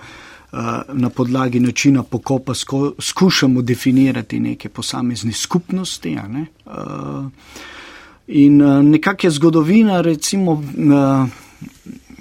Na 0.94 1.10
podlagi 1.10 1.60
načina 1.60 2.04
pokopa 2.04 2.54
sko, 2.54 2.94
skušamo 3.00 3.62
definirati 3.62 4.40
neke 4.40 4.70
posamezne 4.70 5.32
skupnosti. 5.32 6.12
Ne? 6.16 6.46
In 8.28 8.58
nekakšna 8.90 9.30
zgodovina, 9.30 10.02
recimo 10.02 10.64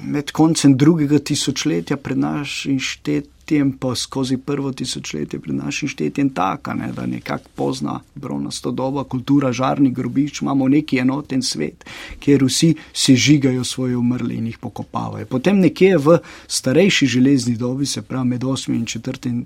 med 0.02 0.30
koncem 0.32 0.76
drugega 0.76 1.18
tisočletja 1.18 1.97
pred 1.97 2.18
našim 2.18 2.80
štetjem, 2.82 3.73
pa 3.78 3.94
skozi 3.94 4.37
prvo 4.37 4.73
tisočletje 4.73 5.38
pred 5.40 5.54
našim 5.54 5.88
štetjem, 5.88 6.32
taka, 6.35 6.75
ne, 6.75 6.90
da 6.92 7.06
nekako 7.06 7.54
pozna 7.54 8.00
bronasto 8.14 8.71
doba, 8.71 9.04
kultura 9.04 9.52
žarnih 9.52 9.94
grobišč, 9.94 10.42
imamo 10.42 10.68
neki 10.68 10.99
enoten 10.99 11.42
svet, 11.42 11.87
kjer 12.18 12.44
vsi 12.44 12.75
se 12.92 13.14
žigajo 13.14 13.64
svoje 13.64 13.97
umrle 13.97 14.35
in 14.35 14.47
jih 14.47 14.59
pokopavajo. 14.59 15.26
Potem 15.26 15.61
nekje 15.61 15.99
v 15.99 16.18
starejši 16.49 17.06
železni 17.06 17.56
dobi, 17.56 17.87
se 17.87 18.02
pravi 18.02 18.28
med 18.28 18.42
8 18.42 18.75
in 18.75 18.87
4 18.87 19.44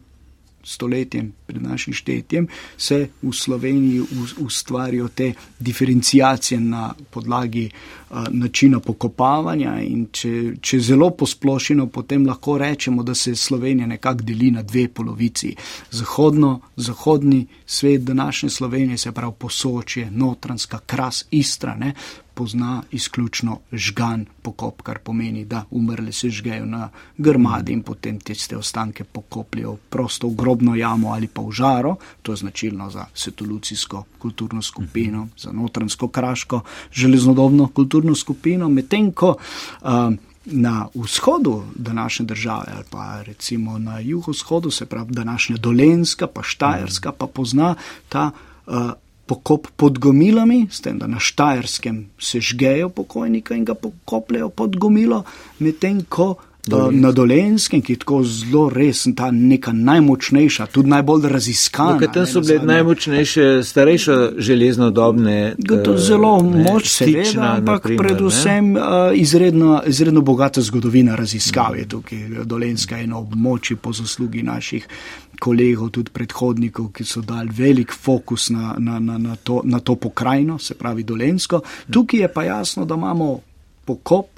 stoletjem, 0.66 1.32
pred 1.46 1.62
našim 1.62 1.94
štetjem, 1.94 2.48
se 2.76 3.08
v 3.22 3.32
Sloveniji 3.32 4.02
ustvarijo 4.38 5.08
te 5.08 5.32
diferencijacije 5.58 6.60
na 6.60 6.94
podlagi 7.10 7.70
uh, 7.70 8.26
načina 8.30 8.80
pokopavanja. 8.80 9.76
Če, 10.12 10.32
če 10.60 10.80
zelo 10.80 11.10
posplošimo, 11.10 11.86
potem 11.86 12.26
lahko 12.26 12.58
rečemo, 12.58 13.02
da 13.02 13.14
se 13.14 13.34
Slovenija 13.36 13.86
nekako 13.86 14.26
deli 14.26 14.50
na 14.50 14.62
dve 14.62 14.88
polovici. 14.88 15.54
Zahodno, 15.90 16.60
zahodni 16.76 17.46
svet 17.66 18.02
današnje 18.02 18.50
Slovenije, 18.50 18.98
se 18.98 19.12
pravi 19.12 19.32
posočje, 19.38 20.10
notranska, 20.10 20.78
kras, 20.86 21.24
istra, 21.30 21.76
ne, 21.76 21.94
pozna 22.36 22.82
izključno 22.92 23.58
žgan 23.72 24.26
pokop, 24.42 24.82
kar 24.82 24.98
pomeni, 24.98 25.44
da 25.44 25.64
umrli 25.70 26.12
se 26.12 26.30
žgejo 26.30 26.66
na 26.66 26.88
grmadi 27.16 27.72
in 27.72 27.82
potem 27.82 28.18
te 28.20 28.56
ostanke 28.56 29.04
pokopljajo 29.04 29.76
prosto 29.90 30.28
v 30.28 30.36
grobno 30.36 30.74
jamo 30.76 31.14
ali 31.14 31.26
pa 31.26 31.42
v 31.42 31.52
žaro. 31.52 31.96
To 32.22 32.32
je 32.32 32.36
značilno 32.44 32.90
za 32.90 33.06
setolucijsko 33.14 34.04
kulturno 34.18 34.62
skupino, 34.62 35.28
za 35.38 35.52
notransko 35.52 36.08
kraško 36.08 36.60
železnodobno 36.92 37.68
kulturno 37.72 38.14
skupino, 38.14 38.68
medtem 38.68 39.12
ko 39.12 39.36
uh, 39.36 40.12
na 40.44 40.86
vzhodu 40.94 41.62
današnje 41.74 42.26
države 42.26 42.72
ali 42.74 42.84
pa 42.90 43.22
recimo 43.22 43.78
na 43.78 43.98
jugovzhodu, 43.98 44.70
se 44.70 44.86
pravi 44.86 45.12
današnja 45.12 45.56
Dolenska, 45.56 46.26
pa 46.26 46.42
Štajerska, 46.42 47.12
pa 47.12 47.26
pozna 47.26 47.74
ta 48.08 48.30
uh, 48.66 48.92
pokop 49.26 49.68
pod 49.76 49.98
gomilami, 49.98 50.66
s 50.70 50.80
tem, 50.80 50.98
da 50.98 51.06
na 51.06 51.18
Štajerskem 51.20 52.06
se 52.18 52.40
žgejo 52.40 52.88
pokojnika 52.88 53.54
in 53.54 53.64
ga 53.64 53.74
pokopljajo 53.74 54.48
pod 54.48 54.76
gomilo, 54.76 55.24
medtem 55.58 56.04
ko 56.08 56.34
Dolensk. 56.66 57.00
na 57.00 57.12
Dolenskem, 57.12 57.82
ki 57.82 57.92
je 57.92 57.98
tako 57.98 58.22
zelo 58.24 58.68
resen, 58.70 59.14
ta 59.14 59.30
neka 59.30 59.72
najmočnejša, 59.72 60.66
tudi 60.66 60.90
najbolj 60.90 61.28
raziskana. 61.30 61.98
No, 62.00 62.12
tam 62.12 62.26
so 62.26 62.40
bile 62.40 62.58
najmočnejše, 62.66 63.62
starejše 63.62 64.16
železnodobne. 64.38 65.54
To 65.68 65.92
je 65.92 65.98
zelo 65.98 66.42
ne, 66.42 66.64
moč, 66.70 66.88
seveda, 66.90 67.52
ampak 67.56 67.84
naprimer, 67.84 68.06
predvsem 68.06 68.72
uh, 68.76 68.82
izredno, 69.14 69.82
izredno 69.86 70.20
bogata 70.20 70.60
zgodovina 70.60 71.14
raziskav 71.16 71.76
je 71.78 71.88
tukaj. 71.88 72.18
Dolenska 72.44 72.96
je 72.96 73.06
na 73.06 73.18
območju 73.18 73.76
po 73.76 73.92
zaslugi 73.92 74.42
naših 74.42 74.88
kolegov, 75.40 75.90
tudi 75.94 76.10
predhodnikov, 76.10 76.90
ki 76.92 77.04
so 77.04 77.22
dali 77.22 77.52
velik 77.52 77.92
fokus 77.92 78.50
na, 78.50 78.74
na, 78.78 78.98
na, 78.98 79.18
na, 79.18 79.36
to, 79.36 79.60
na 79.64 79.80
to 79.80 79.94
pokrajino, 79.94 80.58
se 80.58 80.74
pravi 80.74 81.02
Dolensko. 81.02 81.60
Tukaj 81.90 82.20
je 82.20 82.32
pa 82.32 82.44
jasno, 82.44 82.84
da 82.84 82.94
imamo 82.94 83.40
pokop 83.84 84.35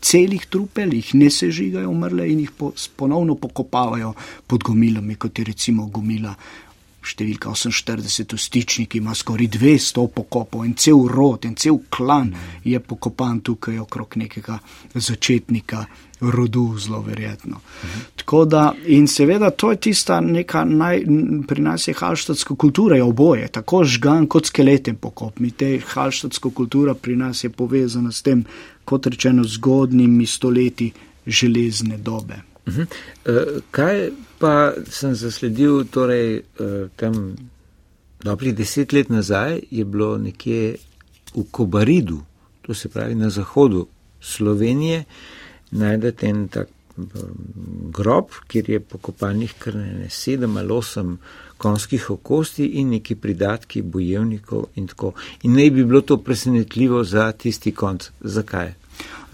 celih 0.00 0.46
trupel, 0.50 0.92
jih 0.94 1.14
ne 1.14 1.30
sežigajo 1.32 1.90
umrle 1.90 2.28
in 2.28 2.42
jih 2.44 2.52
po, 2.52 2.72
ponovno 2.96 3.34
pokopavajo 3.40 4.12
pod 4.46 4.62
gomilami, 4.62 5.16
kot 5.16 5.38
je 5.38 5.44
recimo 5.44 5.86
gomila. 5.86 6.34
Številka 7.06 7.52
48 7.54 8.34
v 8.34 8.40
stičnik 8.40 8.96
ima 8.98 9.14
skoraj 9.14 9.48
200 9.54 10.06
pokopov 10.14 10.64
in 10.66 10.74
cel 10.74 11.06
rod 11.06 11.46
in 11.46 11.54
cel 11.54 11.78
klan 11.90 12.32
je 12.64 12.80
pokopan 12.80 13.40
tukaj 13.46 13.78
okrog 13.78 14.16
nekega 14.18 14.58
začetnika 14.94 15.84
rodu, 16.20 16.78
zelo 16.78 17.00
verjetno. 17.06 17.60
Mhm. 17.84 18.00
Da, 18.48 18.74
in 18.86 19.06
seveda 19.06 19.50
to 19.50 19.70
je 19.70 19.76
tista 19.76 20.20
neka 20.20 20.64
naj, 20.64 21.04
pri 21.48 21.62
nas 21.62 21.88
je 21.88 21.94
halštatska 21.94 22.56
kultura, 22.56 22.96
je 22.96 23.02
oboje, 23.02 23.48
tako 23.48 23.84
žgan 23.84 24.26
kot 24.26 24.46
skeleten 24.46 24.96
pokop. 24.96 25.38
Mi 25.38 25.50
te 25.50 25.78
halštatska 25.78 26.50
kultura 26.50 26.94
pri 26.94 27.16
nas 27.16 27.44
je 27.44 27.50
povezana 27.50 28.12
s 28.12 28.22
tem, 28.22 28.44
kot 28.84 29.06
rečeno, 29.06 29.44
zgodnjimi 29.44 30.26
stoletji 30.26 30.92
železne 31.26 31.98
dobe. 31.98 32.55
Uh 32.66 32.86
kaj 33.70 34.10
pa 34.38 34.72
sem 34.90 35.14
zasledil, 35.14 35.84
torej 35.90 36.42
uh, 36.60 36.88
tam 36.96 37.36
dobrih 38.24 38.54
deset 38.54 38.92
let 38.92 39.08
nazaj 39.08 39.60
je 39.70 39.84
bilo 39.84 40.18
nekje 40.18 40.76
v 41.34 41.44
Kobaridu, 41.50 42.20
to 42.62 42.74
se 42.74 42.88
pravi 42.88 43.14
na 43.14 43.30
zahodu 43.30 43.86
Slovenije, 44.20 45.04
najdete 45.70 46.26
en 46.26 46.48
tak 46.48 46.68
um, 46.96 47.06
grob, 47.92 48.34
kjer 48.48 48.70
je 48.70 48.80
pokopanih 48.80 49.54
kar 49.58 49.74
ne 49.76 50.10
sedem 50.10 50.56
ali 50.56 50.72
osem 50.72 51.18
konskih 51.56 52.10
okosti 52.10 52.66
in 52.66 52.90
neki 52.90 53.14
pridatki 53.14 53.82
bojevnikov 53.82 54.66
in 54.74 54.86
tako. 54.86 55.12
In 55.42 55.52
ne 55.52 55.70
bi 55.70 55.84
bilo 55.84 56.00
to 56.00 56.16
presenetljivo 56.16 57.04
za 57.04 57.32
tisti 57.32 57.72
konc. 57.72 58.10
Zakaj? 58.20 58.74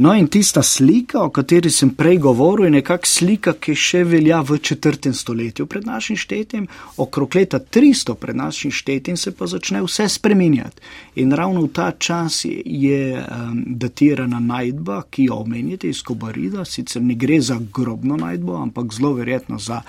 No, 0.02 0.14
in 0.14 0.26
tista 0.28 0.62
slika, 0.62 1.20
o 1.22 1.30
kateri 1.30 1.70
sem 1.70 1.90
prej 1.94 2.16
govoril, 2.18 2.64
je 2.64 2.78
nekakšna 2.78 3.12
slika, 3.12 3.52
ki 3.60 3.74
še 3.76 4.00
velja 4.08 4.40
v 4.42 4.56
četrtem 4.64 5.12
stoletju 5.14 5.66
pred 5.68 5.84
našim 5.86 6.16
štetjem, 6.16 6.64
okrog 6.96 7.36
leta 7.36 7.60
300 7.60 8.16
pred 8.16 8.36
našim 8.36 8.72
štetjem 8.72 9.16
se 9.20 9.34
pa 9.36 9.46
začne 9.46 9.82
vse 9.84 10.08
spreminjati. 10.08 10.80
In 11.22 11.36
ravno 11.36 11.66
v 11.66 11.72
ta 11.76 11.90
čas 11.92 12.40
je 12.48 13.02
um, 13.20 13.62
datirana 13.78 14.40
najdba, 14.40 15.02
ki 15.10 15.28
jo 15.28 15.42
omenjate 15.44 15.92
iz 15.92 16.00
Kobarida, 16.02 16.64
sicer 16.64 17.04
ne 17.04 17.14
gre 17.14 17.38
za 17.40 17.60
grobno 17.60 18.16
najdbo, 18.16 18.56
ampak 18.62 18.96
zelo 18.96 19.12
verjetno 19.20 19.60
za 19.60 19.82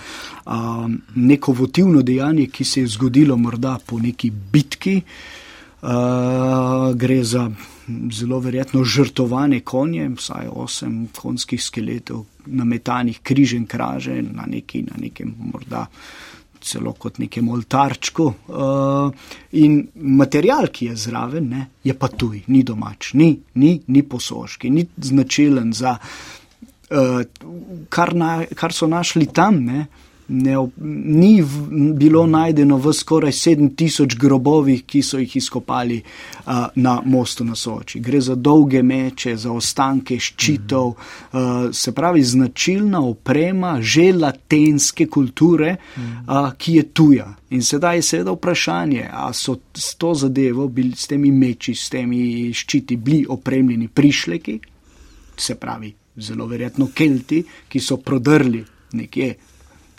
um, 0.45 0.99
neko 1.15 1.55
votivno 1.57 2.03
dejanje, 2.03 2.51
ki 2.51 2.67
se 2.67 2.83
je 2.83 2.91
zgodilo 2.99 3.38
morda 3.38 3.79
po 3.88 4.03
neki 4.03 4.29
bitki. 4.29 4.99
Gre 6.95 7.23
za 7.23 7.51
zelo 8.11 8.39
verjetno 8.39 8.83
žrtovane 8.83 9.59
konje, 9.59 10.09
vsaj 10.15 10.47
osem 10.47 11.07
konjskih 11.15 11.63
skeletov, 11.63 12.25
nametanih 12.45 13.19
križen 13.23 13.65
kraže 13.67 14.21
na, 14.21 14.45
neki, 14.47 14.83
na 14.87 14.99
nekem 15.01 15.33
morda 15.51 15.85
celo 16.63 16.93
kot 16.93 17.19
nekem 17.19 17.49
oltarčku. 17.49 18.25
Uh, 18.47 19.11
in 19.59 19.81
material, 19.95 20.69
ki 20.71 20.91
je 20.91 20.95
zraven, 21.07 21.49
ne, 21.51 21.65
je 21.83 21.95
pa 21.99 22.07
tuj, 22.07 22.45
ni 22.47 22.63
domač, 22.63 23.11
ni, 23.19 23.33
ni, 23.59 23.75
ni 23.87 24.03
posoški, 24.07 24.71
ni 24.71 24.85
značilen 24.97 25.73
za 25.75 25.97
uh, 25.99 27.19
kar, 27.91 28.15
na, 28.15 28.31
kar 28.55 28.73
so 28.73 28.87
našli 28.87 29.27
tam. 29.35 29.59
Ne, 29.67 29.85
ne, 30.33 30.55
ni 30.81 31.41
v, 31.41 31.93
bilo 31.93 32.25
najdeno 32.27 32.77
v 32.77 32.93
skoraj 32.93 33.31
7000 33.31 34.17
grobovih, 34.17 34.83
ki 34.85 35.03
so 35.05 35.19
jih 35.21 35.35
izkopali 35.37 35.99
uh, 36.01 36.65
na 36.75 36.97
mostu 37.05 37.45
na 37.45 37.55
Soči. 37.55 37.99
Gre 37.99 38.21
za 38.21 38.35
dolge 38.35 38.81
meče, 38.83 39.35
za 39.37 39.51
ostanke 39.53 40.17
ščitov, 40.19 40.89
uh, 40.89 41.69
se 41.71 41.93
pravi 41.93 42.23
značilna 42.23 43.03
oprema 43.05 43.77
že 43.81 44.09
latenske 44.13 45.07
kulture, 45.07 45.75
uh, 45.77 46.51
ki 46.57 46.75
je 46.79 46.83
tuja. 46.93 47.29
In 47.53 47.61
sedaj 47.61 48.01
je 48.01 48.09
seveda 48.09 48.33
vprašanje, 48.33 49.07
ali 49.13 49.37
so 49.37 49.59
s 49.77 49.95
to 50.01 50.13
zadevo, 50.17 50.67
bili, 50.67 50.95
s 50.97 51.07
temi 51.07 51.31
meči, 51.31 51.75
s 51.75 51.89
temi 51.93 52.49
ščiti, 52.53 52.97
bili 52.97 53.25
opremljeni 53.29 53.87
prišleki, 53.87 54.59
se 55.37 55.55
pravi, 55.55 55.93
zelo 56.17 56.47
verjetno 56.49 56.89
kelti, 56.93 57.43
ki 57.69 57.79
so 57.79 57.97
prodrli 58.01 58.63
nekje 58.93 59.33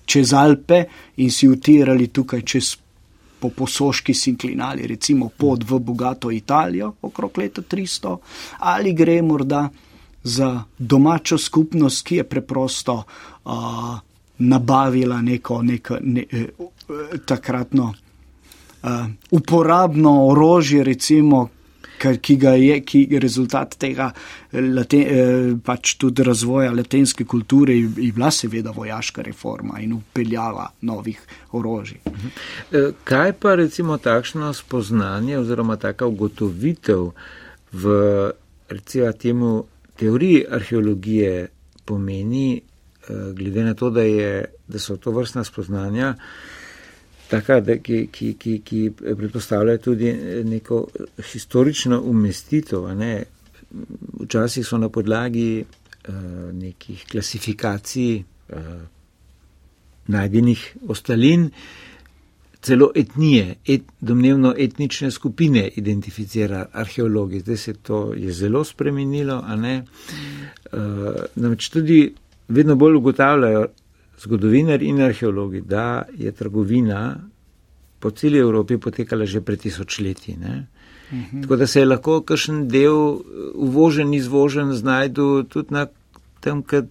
čez 0.04 0.32
Alpe 0.32 0.84
in 1.16 1.30
si 1.30 1.48
utirali 1.48 2.08
tukaj 2.08 2.42
čez 2.42 2.76
po 3.44 3.50
posoški 3.50 4.14
sinklinali, 4.14 4.86
recimo 4.86 5.28
pot 5.28 5.64
v 5.68 5.78
bogato 5.78 6.30
Italijo 6.30 6.94
okrog 7.02 7.38
leta 7.38 7.62
300, 7.62 8.16
ali 8.58 8.92
gre 8.92 9.22
morda 9.22 9.68
za 10.22 10.62
domačo 10.78 11.38
skupnost, 11.38 12.06
ki 12.06 12.16
je 12.16 12.24
preprosto 12.24 12.94
uh, 13.02 13.52
nabavila 14.38 15.20
neko, 15.22 15.62
neko 15.62 15.98
ne, 16.00 16.24
eh, 16.32 16.46
takratno 17.26 17.92
uh, 18.82 18.90
uporabno 19.30 20.26
orožje, 20.26 20.84
recimo, 20.84 21.48
ki 22.12 22.36
ga 22.36 22.54
je, 22.58 22.80
ki 22.80 23.06
je 23.10 23.20
rezultat 23.20 23.76
tega 23.78 24.10
late, 24.52 24.96
eh, 24.96 25.54
pač 25.64 25.96
tudi 26.00 26.22
razvoja 26.22 26.72
latenske 26.72 27.24
kulture 27.24 27.76
in 27.76 28.12
bila 28.14 28.30
seveda 28.30 28.70
vojaška 28.70 29.22
reforma 29.22 29.80
in 29.80 29.92
upeljava 29.92 30.68
novih 30.80 31.20
orožij. 31.52 32.00
Eh, 32.04 32.90
kaj 33.04 33.32
pa 33.32 33.54
recimo 33.54 33.98
takšno 33.98 34.52
spoznanje 34.52 35.38
oziroma 35.38 35.76
taka 35.76 36.06
ugotovitev 36.06 37.10
v 37.72 38.32
recimo 38.68 39.12
temu 39.12 39.64
teoriji 39.96 40.44
arheologije 40.50 41.48
pomeni, 41.84 42.56
eh, 42.56 43.32
glede 43.32 43.64
na 43.64 43.74
to, 43.74 43.90
da, 43.90 44.02
je, 44.02 44.44
da 44.68 44.78
so 44.78 44.96
to 44.96 45.10
vrstna 45.10 45.44
spoznanja, 45.44 46.14
taka, 47.28 47.60
da, 47.60 47.78
ki, 47.78 48.08
ki, 48.12 48.34
ki, 48.38 48.58
ki 48.64 48.80
predpostavljajo 48.96 49.78
tudi 49.78 50.12
neko 50.44 50.86
historično 51.32 52.00
umestitev. 52.00 52.88
Ne? 52.98 53.24
Včasih 54.20 54.66
so 54.66 54.78
na 54.78 54.88
podlagi 54.88 55.64
uh, 55.64 56.14
nekih 56.52 57.06
klasifikacij 57.10 58.16
uh, 58.18 58.58
najdenih 60.06 60.76
ostalin, 60.88 61.50
celo 62.64 62.90
etnije, 62.94 63.56
et, 63.66 63.82
domnevno 64.00 64.54
etnične 64.58 65.10
skupine 65.10 65.68
identificira 65.76 66.66
arheologi. 66.72 67.40
Zdaj 67.40 67.56
se 67.56 67.74
to 67.74 68.14
je 68.16 68.32
zelo 68.32 68.64
spremenilo, 68.64 69.42
a 69.46 69.56
ne. 69.56 69.82
Uh, 70.72 70.80
namreč 71.34 71.68
tudi 71.68 72.14
vedno 72.48 72.76
bolj 72.76 72.96
ugotavljajo, 72.96 73.66
zgodovinari 74.20 74.88
in 74.88 75.00
arheologi, 75.00 75.60
da 75.60 76.02
je 76.16 76.32
trgovina 76.32 77.16
po 77.98 78.10
celi 78.10 78.38
Evropi 78.38 78.78
potekala 78.78 79.26
že 79.26 79.40
pred 79.40 79.60
tisočletji. 79.60 80.36
Mhm. 81.12 81.42
Tako 81.42 81.56
da 81.56 81.66
se 81.66 81.80
je 81.80 81.86
lahko 81.86 82.20
kakšen 82.20 82.68
del 82.68 83.18
uvožen, 83.54 84.14
izvožen 84.14 84.72
znajdu 84.72 85.44
tudi 85.48 85.74
na 85.74 85.86
tem, 86.40 86.62
kar 86.62 86.84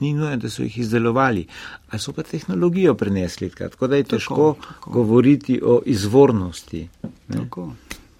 ni 0.00 0.12
nujno, 0.12 0.36
da 0.36 0.50
so 0.50 0.62
jih 0.62 0.78
izdelovali, 0.78 1.46
a 1.90 1.98
so 1.98 2.12
pa 2.12 2.22
tehnologijo 2.22 2.94
prenesli. 2.94 3.50
Tako 3.50 3.86
da 3.86 3.96
je 3.96 4.04
težko 4.04 4.34
tako, 4.34 4.74
tako. 4.74 4.90
govoriti 4.90 5.60
o 5.62 5.80
izvornosti. 5.86 6.88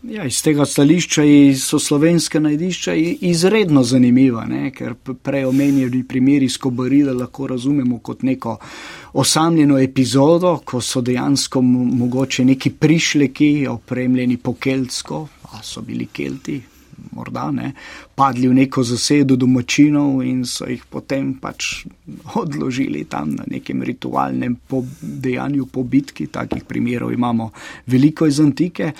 Ja, 0.02 0.24
iz 0.24 0.38
tega 0.42 0.64
stališča 0.64 1.22
so 1.60 1.78
slovenske 1.78 2.40
najdišča 2.40 2.94
izredno 3.20 3.82
zanimiva, 3.84 4.46
ne? 4.48 4.70
ker 4.72 4.94
prej 4.96 5.44
omenjeni 5.44 6.00
primeri 6.08 6.48
skobarida 6.48 7.12
lahko 7.12 7.46
razumemo 7.46 7.98
kot 7.98 8.22
neko 8.22 8.56
osamljeno 9.12 9.78
epizodo, 9.78 10.56
ko 10.64 10.80
so 10.80 11.00
dejansko 11.00 11.60
mogoče 11.62 12.44
neki 12.44 12.70
prišleki 12.70 13.66
opremljeni 13.68 14.36
po 14.36 14.54
keltsko, 14.54 15.26
a 15.52 15.62
so 15.62 15.82
bili 15.84 16.06
kelti, 16.06 16.60
morda 17.12 17.50
ne, 17.50 17.72
padli 18.14 18.48
v 18.48 18.54
neko 18.54 18.82
zasedo 18.82 19.36
domačinov 19.36 20.22
in 20.24 20.46
so 20.48 20.64
jih 20.64 20.84
potem 20.88 21.34
pač 21.42 21.84
odložili 22.34 23.04
tam 23.04 23.30
na 23.30 23.44
nekem 23.46 23.82
ritualnem 23.82 24.56
po 24.68 24.84
dejanju 25.00 25.66
po 25.66 25.82
bitki. 25.82 26.26
Takih 26.26 26.64
primerov 26.64 27.12
imamo 27.12 27.50
veliko 27.86 28.26
iz 28.26 28.40
antike. 28.40 28.92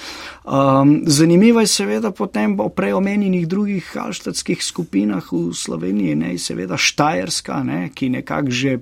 Um, 0.44 1.02
zanimivo 1.06 1.60
je 1.60 1.66
seveda 1.66 2.10
potem 2.10 2.60
o 2.60 2.68
preomenjenih 2.68 3.48
drugih 3.48 3.90
halštatskih 3.94 4.64
skupinah 4.64 5.32
v 5.32 5.54
Sloveniji, 5.54 6.14
ne, 6.14 6.38
seveda 6.38 6.76
Štajerska, 6.76 7.62
ne, 7.62 7.90
ki 7.94 8.08
nekako 8.08 8.50
že 8.50 8.78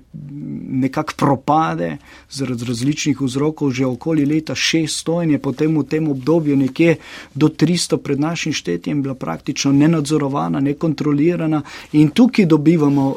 nekako 0.69 1.13
propade 1.17 1.97
zaradi 2.29 2.65
različnih 2.65 3.21
vzrokov 3.21 3.71
že 3.71 3.85
okoli 3.85 4.25
leta 4.25 4.55
600 4.55 5.23
in 5.23 5.31
je 5.31 5.39
potem 5.39 5.77
v 5.77 5.83
tem 5.83 6.07
obdobju 6.07 6.55
nekje 6.55 6.97
do 7.35 7.47
300 7.47 7.97
pred 7.97 8.19
našim 8.19 8.53
štetjem 8.53 9.01
bila 9.01 9.15
praktično 9.15 9.71
nenadzorovana, 9.71 10.59
nekontrolirana 10.59 11.61
in 11.91 12.09
tukaj 12.09 12.45
dobivamo 12.45 13.15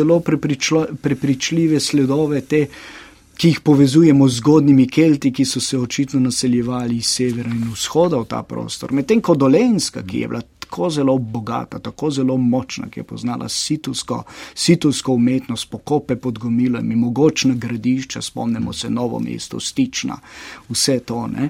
zelo 0.00 0.20
prepričljive 0.20 1.80
sledove 1.80 2.40
te, 2.40 2.64
ki 3.40 3.48
jih 3.48 3.60
povezujemo 3.64 4.28
z 4.28 4.36
zgodnimi 4.36 4.84
kelti, 4.88 5.32
ki 5.32 5.44
so 5.48 5.60
se 5.64 5.78
očitno 5.78 6.20
naseljevali 6.20 6.98
iz 7.00 7.08
severa 7.08 7.48
in 7.48 7.70
vzhoda 7.72 8.20
v 8.20 8.28
ta 8.28 8.42
prostor. 8.44 8.92
Medtem 8.92 9.22
ko 9.24 9.34
Dolenska, 9.34 10.02
ki 10.04 10.24
je 10.24 10.28
bila 10.28 10.42
tako 10.70 10.90
zelo 10.90 11.18
bogata, 11.18 11.78
tako 11.78 12.10
zelo 12.10 12.36
močna, 12.36 12.88
ki 12.90 13.00
je 13.00 13.04
poznala 13.04 13.48
situsko, 13.48 14.22
situsko 14.54 15.12
umetnost, 15.12 15.70
pokope 15.70 16.16
pod 16.16 16.38
gomilami, 16.38 16.96
mogočna 16.96 17.54
gradišča, 17.54 18.22
spomnimo 18.22 18.72
se 18.72 18.90
novo 18.90 19.18
mesto, 19.18 19.60
stična, 19.60 20.18
vse 20.68 20.98
to. 20.98 21.26
Ne. 21.26 21.48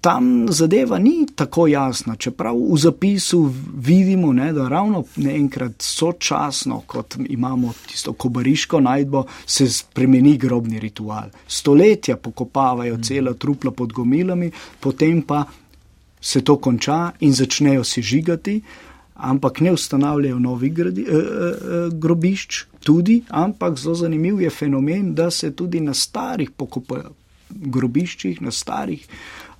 Tam 0.00 0.46
zadeva 0.48 0.98
ni 0.98 1.26
tako 1.34 1.66
jasna, 1.66 2.16
čeprav 2.16 2.56
v 2.56 2.76
zapisu 2.78 3.52
vidimo, 3.76 4.32
ne, 4.32 4.52
da 4.52 4.68
ravno 4.68 5.04
enkrat 5.16 5.82
sočasno, 5.82 6.82
kot 6.86 7.16
imamo 7.28 7.72
tisto 7.86 8.12
kobariško 8.12 8.80
najdbo, 8.80 9.24
se 9.46 9.68
spremeni 9.68 10.36
grobni 10.36 10.80
ritual. 10.80 11.30
Stoletja 11.48 12.16
pokopavajo 12.16 12.98
cela 13.02 13.34
trupla 13.34 13.70
pod 13.70 13.92
gomilami, 13.92 14.50
potem 14.80 15.22
pa 15.22 15.44
se 16.26 16.40
to 16.44 16.56
konča 16.58 17.12
in 17.20 17.32
začnejo 17.32 17.84
se 17.84 18.02
žigati, 18.02 18.60
ampak 19.14 19.60
ne 19.60 19.72
ustanavljajo 19.72 20.38
novih 20.38 20.72
gradi, 20.74 21.04
eh, 21.08 21.14
eh, 21.14 21.90
grobišč, 21.92 22.64
tudi, 22.84 23.22
ampak 23.28 23.78
zelo 23.78 23.94
zanimiv 23.94 24.40
je 24.40 24.50
fenomen, 24.50 25.14
da 25.14 25.30
se 25.30 25.52
tudi 25.56 25.80
na 25.80 25.94
starih 25.94 26.50
pokopajo. 26.50 27.14
Grobiščih, 27.50 28.40
na 28.42 28.50
starih 28.50 29.04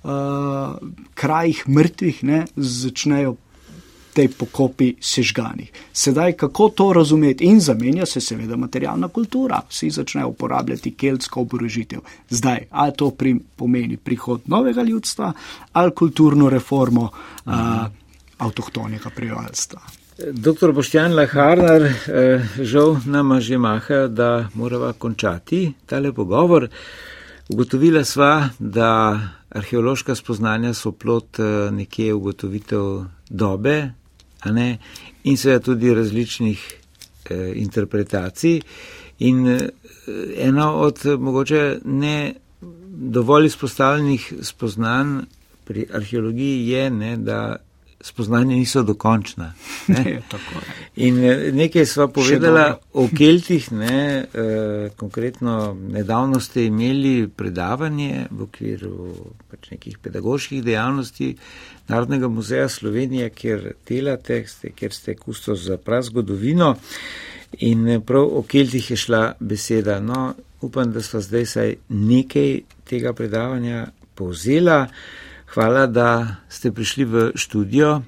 uh, 0.03 0.75
krajih 1.15 1.61
mrtvih, 1.71 2.17
ne, 2.27 2.41
začnejo 2.55 3.37
te 4.17 4.25
pokopi 4.33 4.95
sežgani. 5.01 5.67
Sedaj, 5.93 6.33
kako 6.41 6.69
to 6.69 6.87
razumeti 6.93 7.45
in 7.45 7.59
zamenja 7.61 8.05
se 8.05 8.21
seveda 8.21 8.57
materialna 8.57 9.07
kultura, 9.13 9.59
vsi 9.69 9.89
začnejo 9.93 10.31
uporabljati 10.31 10.95
keltsko 10.97 11.41
oborožitev. 11.45 12.01
Zdaj, 12.29 12.65
ali 12.71 12.95
to 12.97 13.11
pri, 13.11 13.35
pomeni 13.55 13.97
prihod 13.97 14.49
novega 14.49 14.83
ljudstva 14.83 15.33
ali 15.73 15.93
kulturno 15.95 16.49
reformo 16.49 17.09
uh, 17.11 17.53
avtohtonega 18.37 19.09
prebivalstva. 19.15 19.81
Doktor 20.31 20.73
Boštjan 20.73 21.13
Laharnar, 21.13 21.81
eh, 21.85 22.41
žal 22.61 22.97
nama 23.05 23.39
že 23.39 23.57
maha, 23.57 24.07
da 24.07 24.47
morava 24.53 24.93
končati 24.93 25.73
tale 25.85 26.13
pogovor. 26.13 26.67
Ugotovila 27.49 28.03
sva, 28.03 28.49
da 28.59 29.19
arheološka 29.49 30.15
spoznanja 30.15 30.73
so 30.73 30.91
plot 30.91 31.39
eh, 31.39 31.69
nekje 31.71 32.13
ugotovitev 32.13 33.05
dobe, 33.29 33.91
in 35.23 35.37
seveda 35.37 35.59
tudi 35.59 35.93
različnih 35.93 36.73
eh, 37.29 37.51
interpretacij. 37.55 38.61
In 39.19 39.47
eh, 39.47 39.69
ena 40.37 40.73
od 40.73 41.05
mogoče 41.19 41.79
ne 41.85 42.33
dovolj 42.97 43.45
izpostavljenih 43.45 44.33
spoznanj 44.41 45.21
pri 45.63 45.85
arheologiji 45.93 46.67
je, 46.67 46.89
ne, 46.89 47.17
da 47.17 47.55
spoznanja 48.07 48.55
niso 48.55 48.83
dokončna. 48.83 49.53
Ne? 49.87 50.03
Je, 50.11 50.21
tako 50.29 50.59
je. 50.59 51.07
In 51.07 51.17
eh, 51.23 51.51
nekaj 51.51 51.85
sva 51.85 52.07
povedala 52.07 52.79
o 52.93 53.07
Keltih, 53.17 53.71
ne, 53.71 54.25
eh, 54.33 54.89
konkretno 54.95 55.77
nedavno 55.89 56.39
ste 56.39 56.65
imeli 56.65 57.27
predavanje 57.27 58.27
v 58.31 58.43
okviru 58.47 59.15
pač 59.51 59.71
nekih 59.71 59.97
pedagoških 60.03 60.63
dejavnosti 60.63 61.35
Narodnega 61.87 62.27
muzeja 62.27 62.69
Slovenije, 62.69 63.29
kjer 63.29 63.73
delate, 63.87 64.45
kjer 64.75 64.93
ste 64.93 65.15
kustos 65.15 65.61
za 65.69 65.77
prazgodovino 65.77 66.75
in 67.59 67.87
eh, 67.87 67.99
prav 67.99 68.23
o 68.23 68.43
Keltih 68.47 68.91
je 68.91 68.97
šla 68.97 69.33
beseda. 69.39 69.99
No, 69.99 70.33
upam, 70.61 70.91
da 70.91 71.01
sva 71.01 71.21
zdaj 71.21 71.45
saj 71.45 71.75
nekaj 71.89 72.59
tega 72.89 73.13
predavanja 73.13 73.87
povzela. 74.15 74.87
Hvala, 75.57 75.87
da 75.89 76.37
ste 76.49 76.69
prišli 76.69 77.05
v 77.05 77.15
študijo 77.33 78.05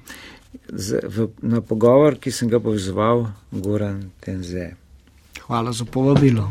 z, 0.70 1.02
v, 1.02 1.34
na 1.42 1.58
pogovor, 1.58 2.14
ki 2.14 2.30
sem 2.30 2.46
ga 2.46 2.62
povezoval 2.62 3.26
Goran 3.50 4.14
Tenze. 4.22 4.78
Hvala 5.50 5.74
za 5.74 5.82
povabilo. 5.82 6.46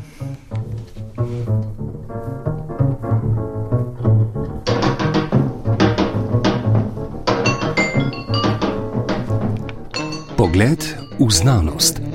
Pogled 10.36 10.84
v 11.16 11.32
znanost. 11.32 12.09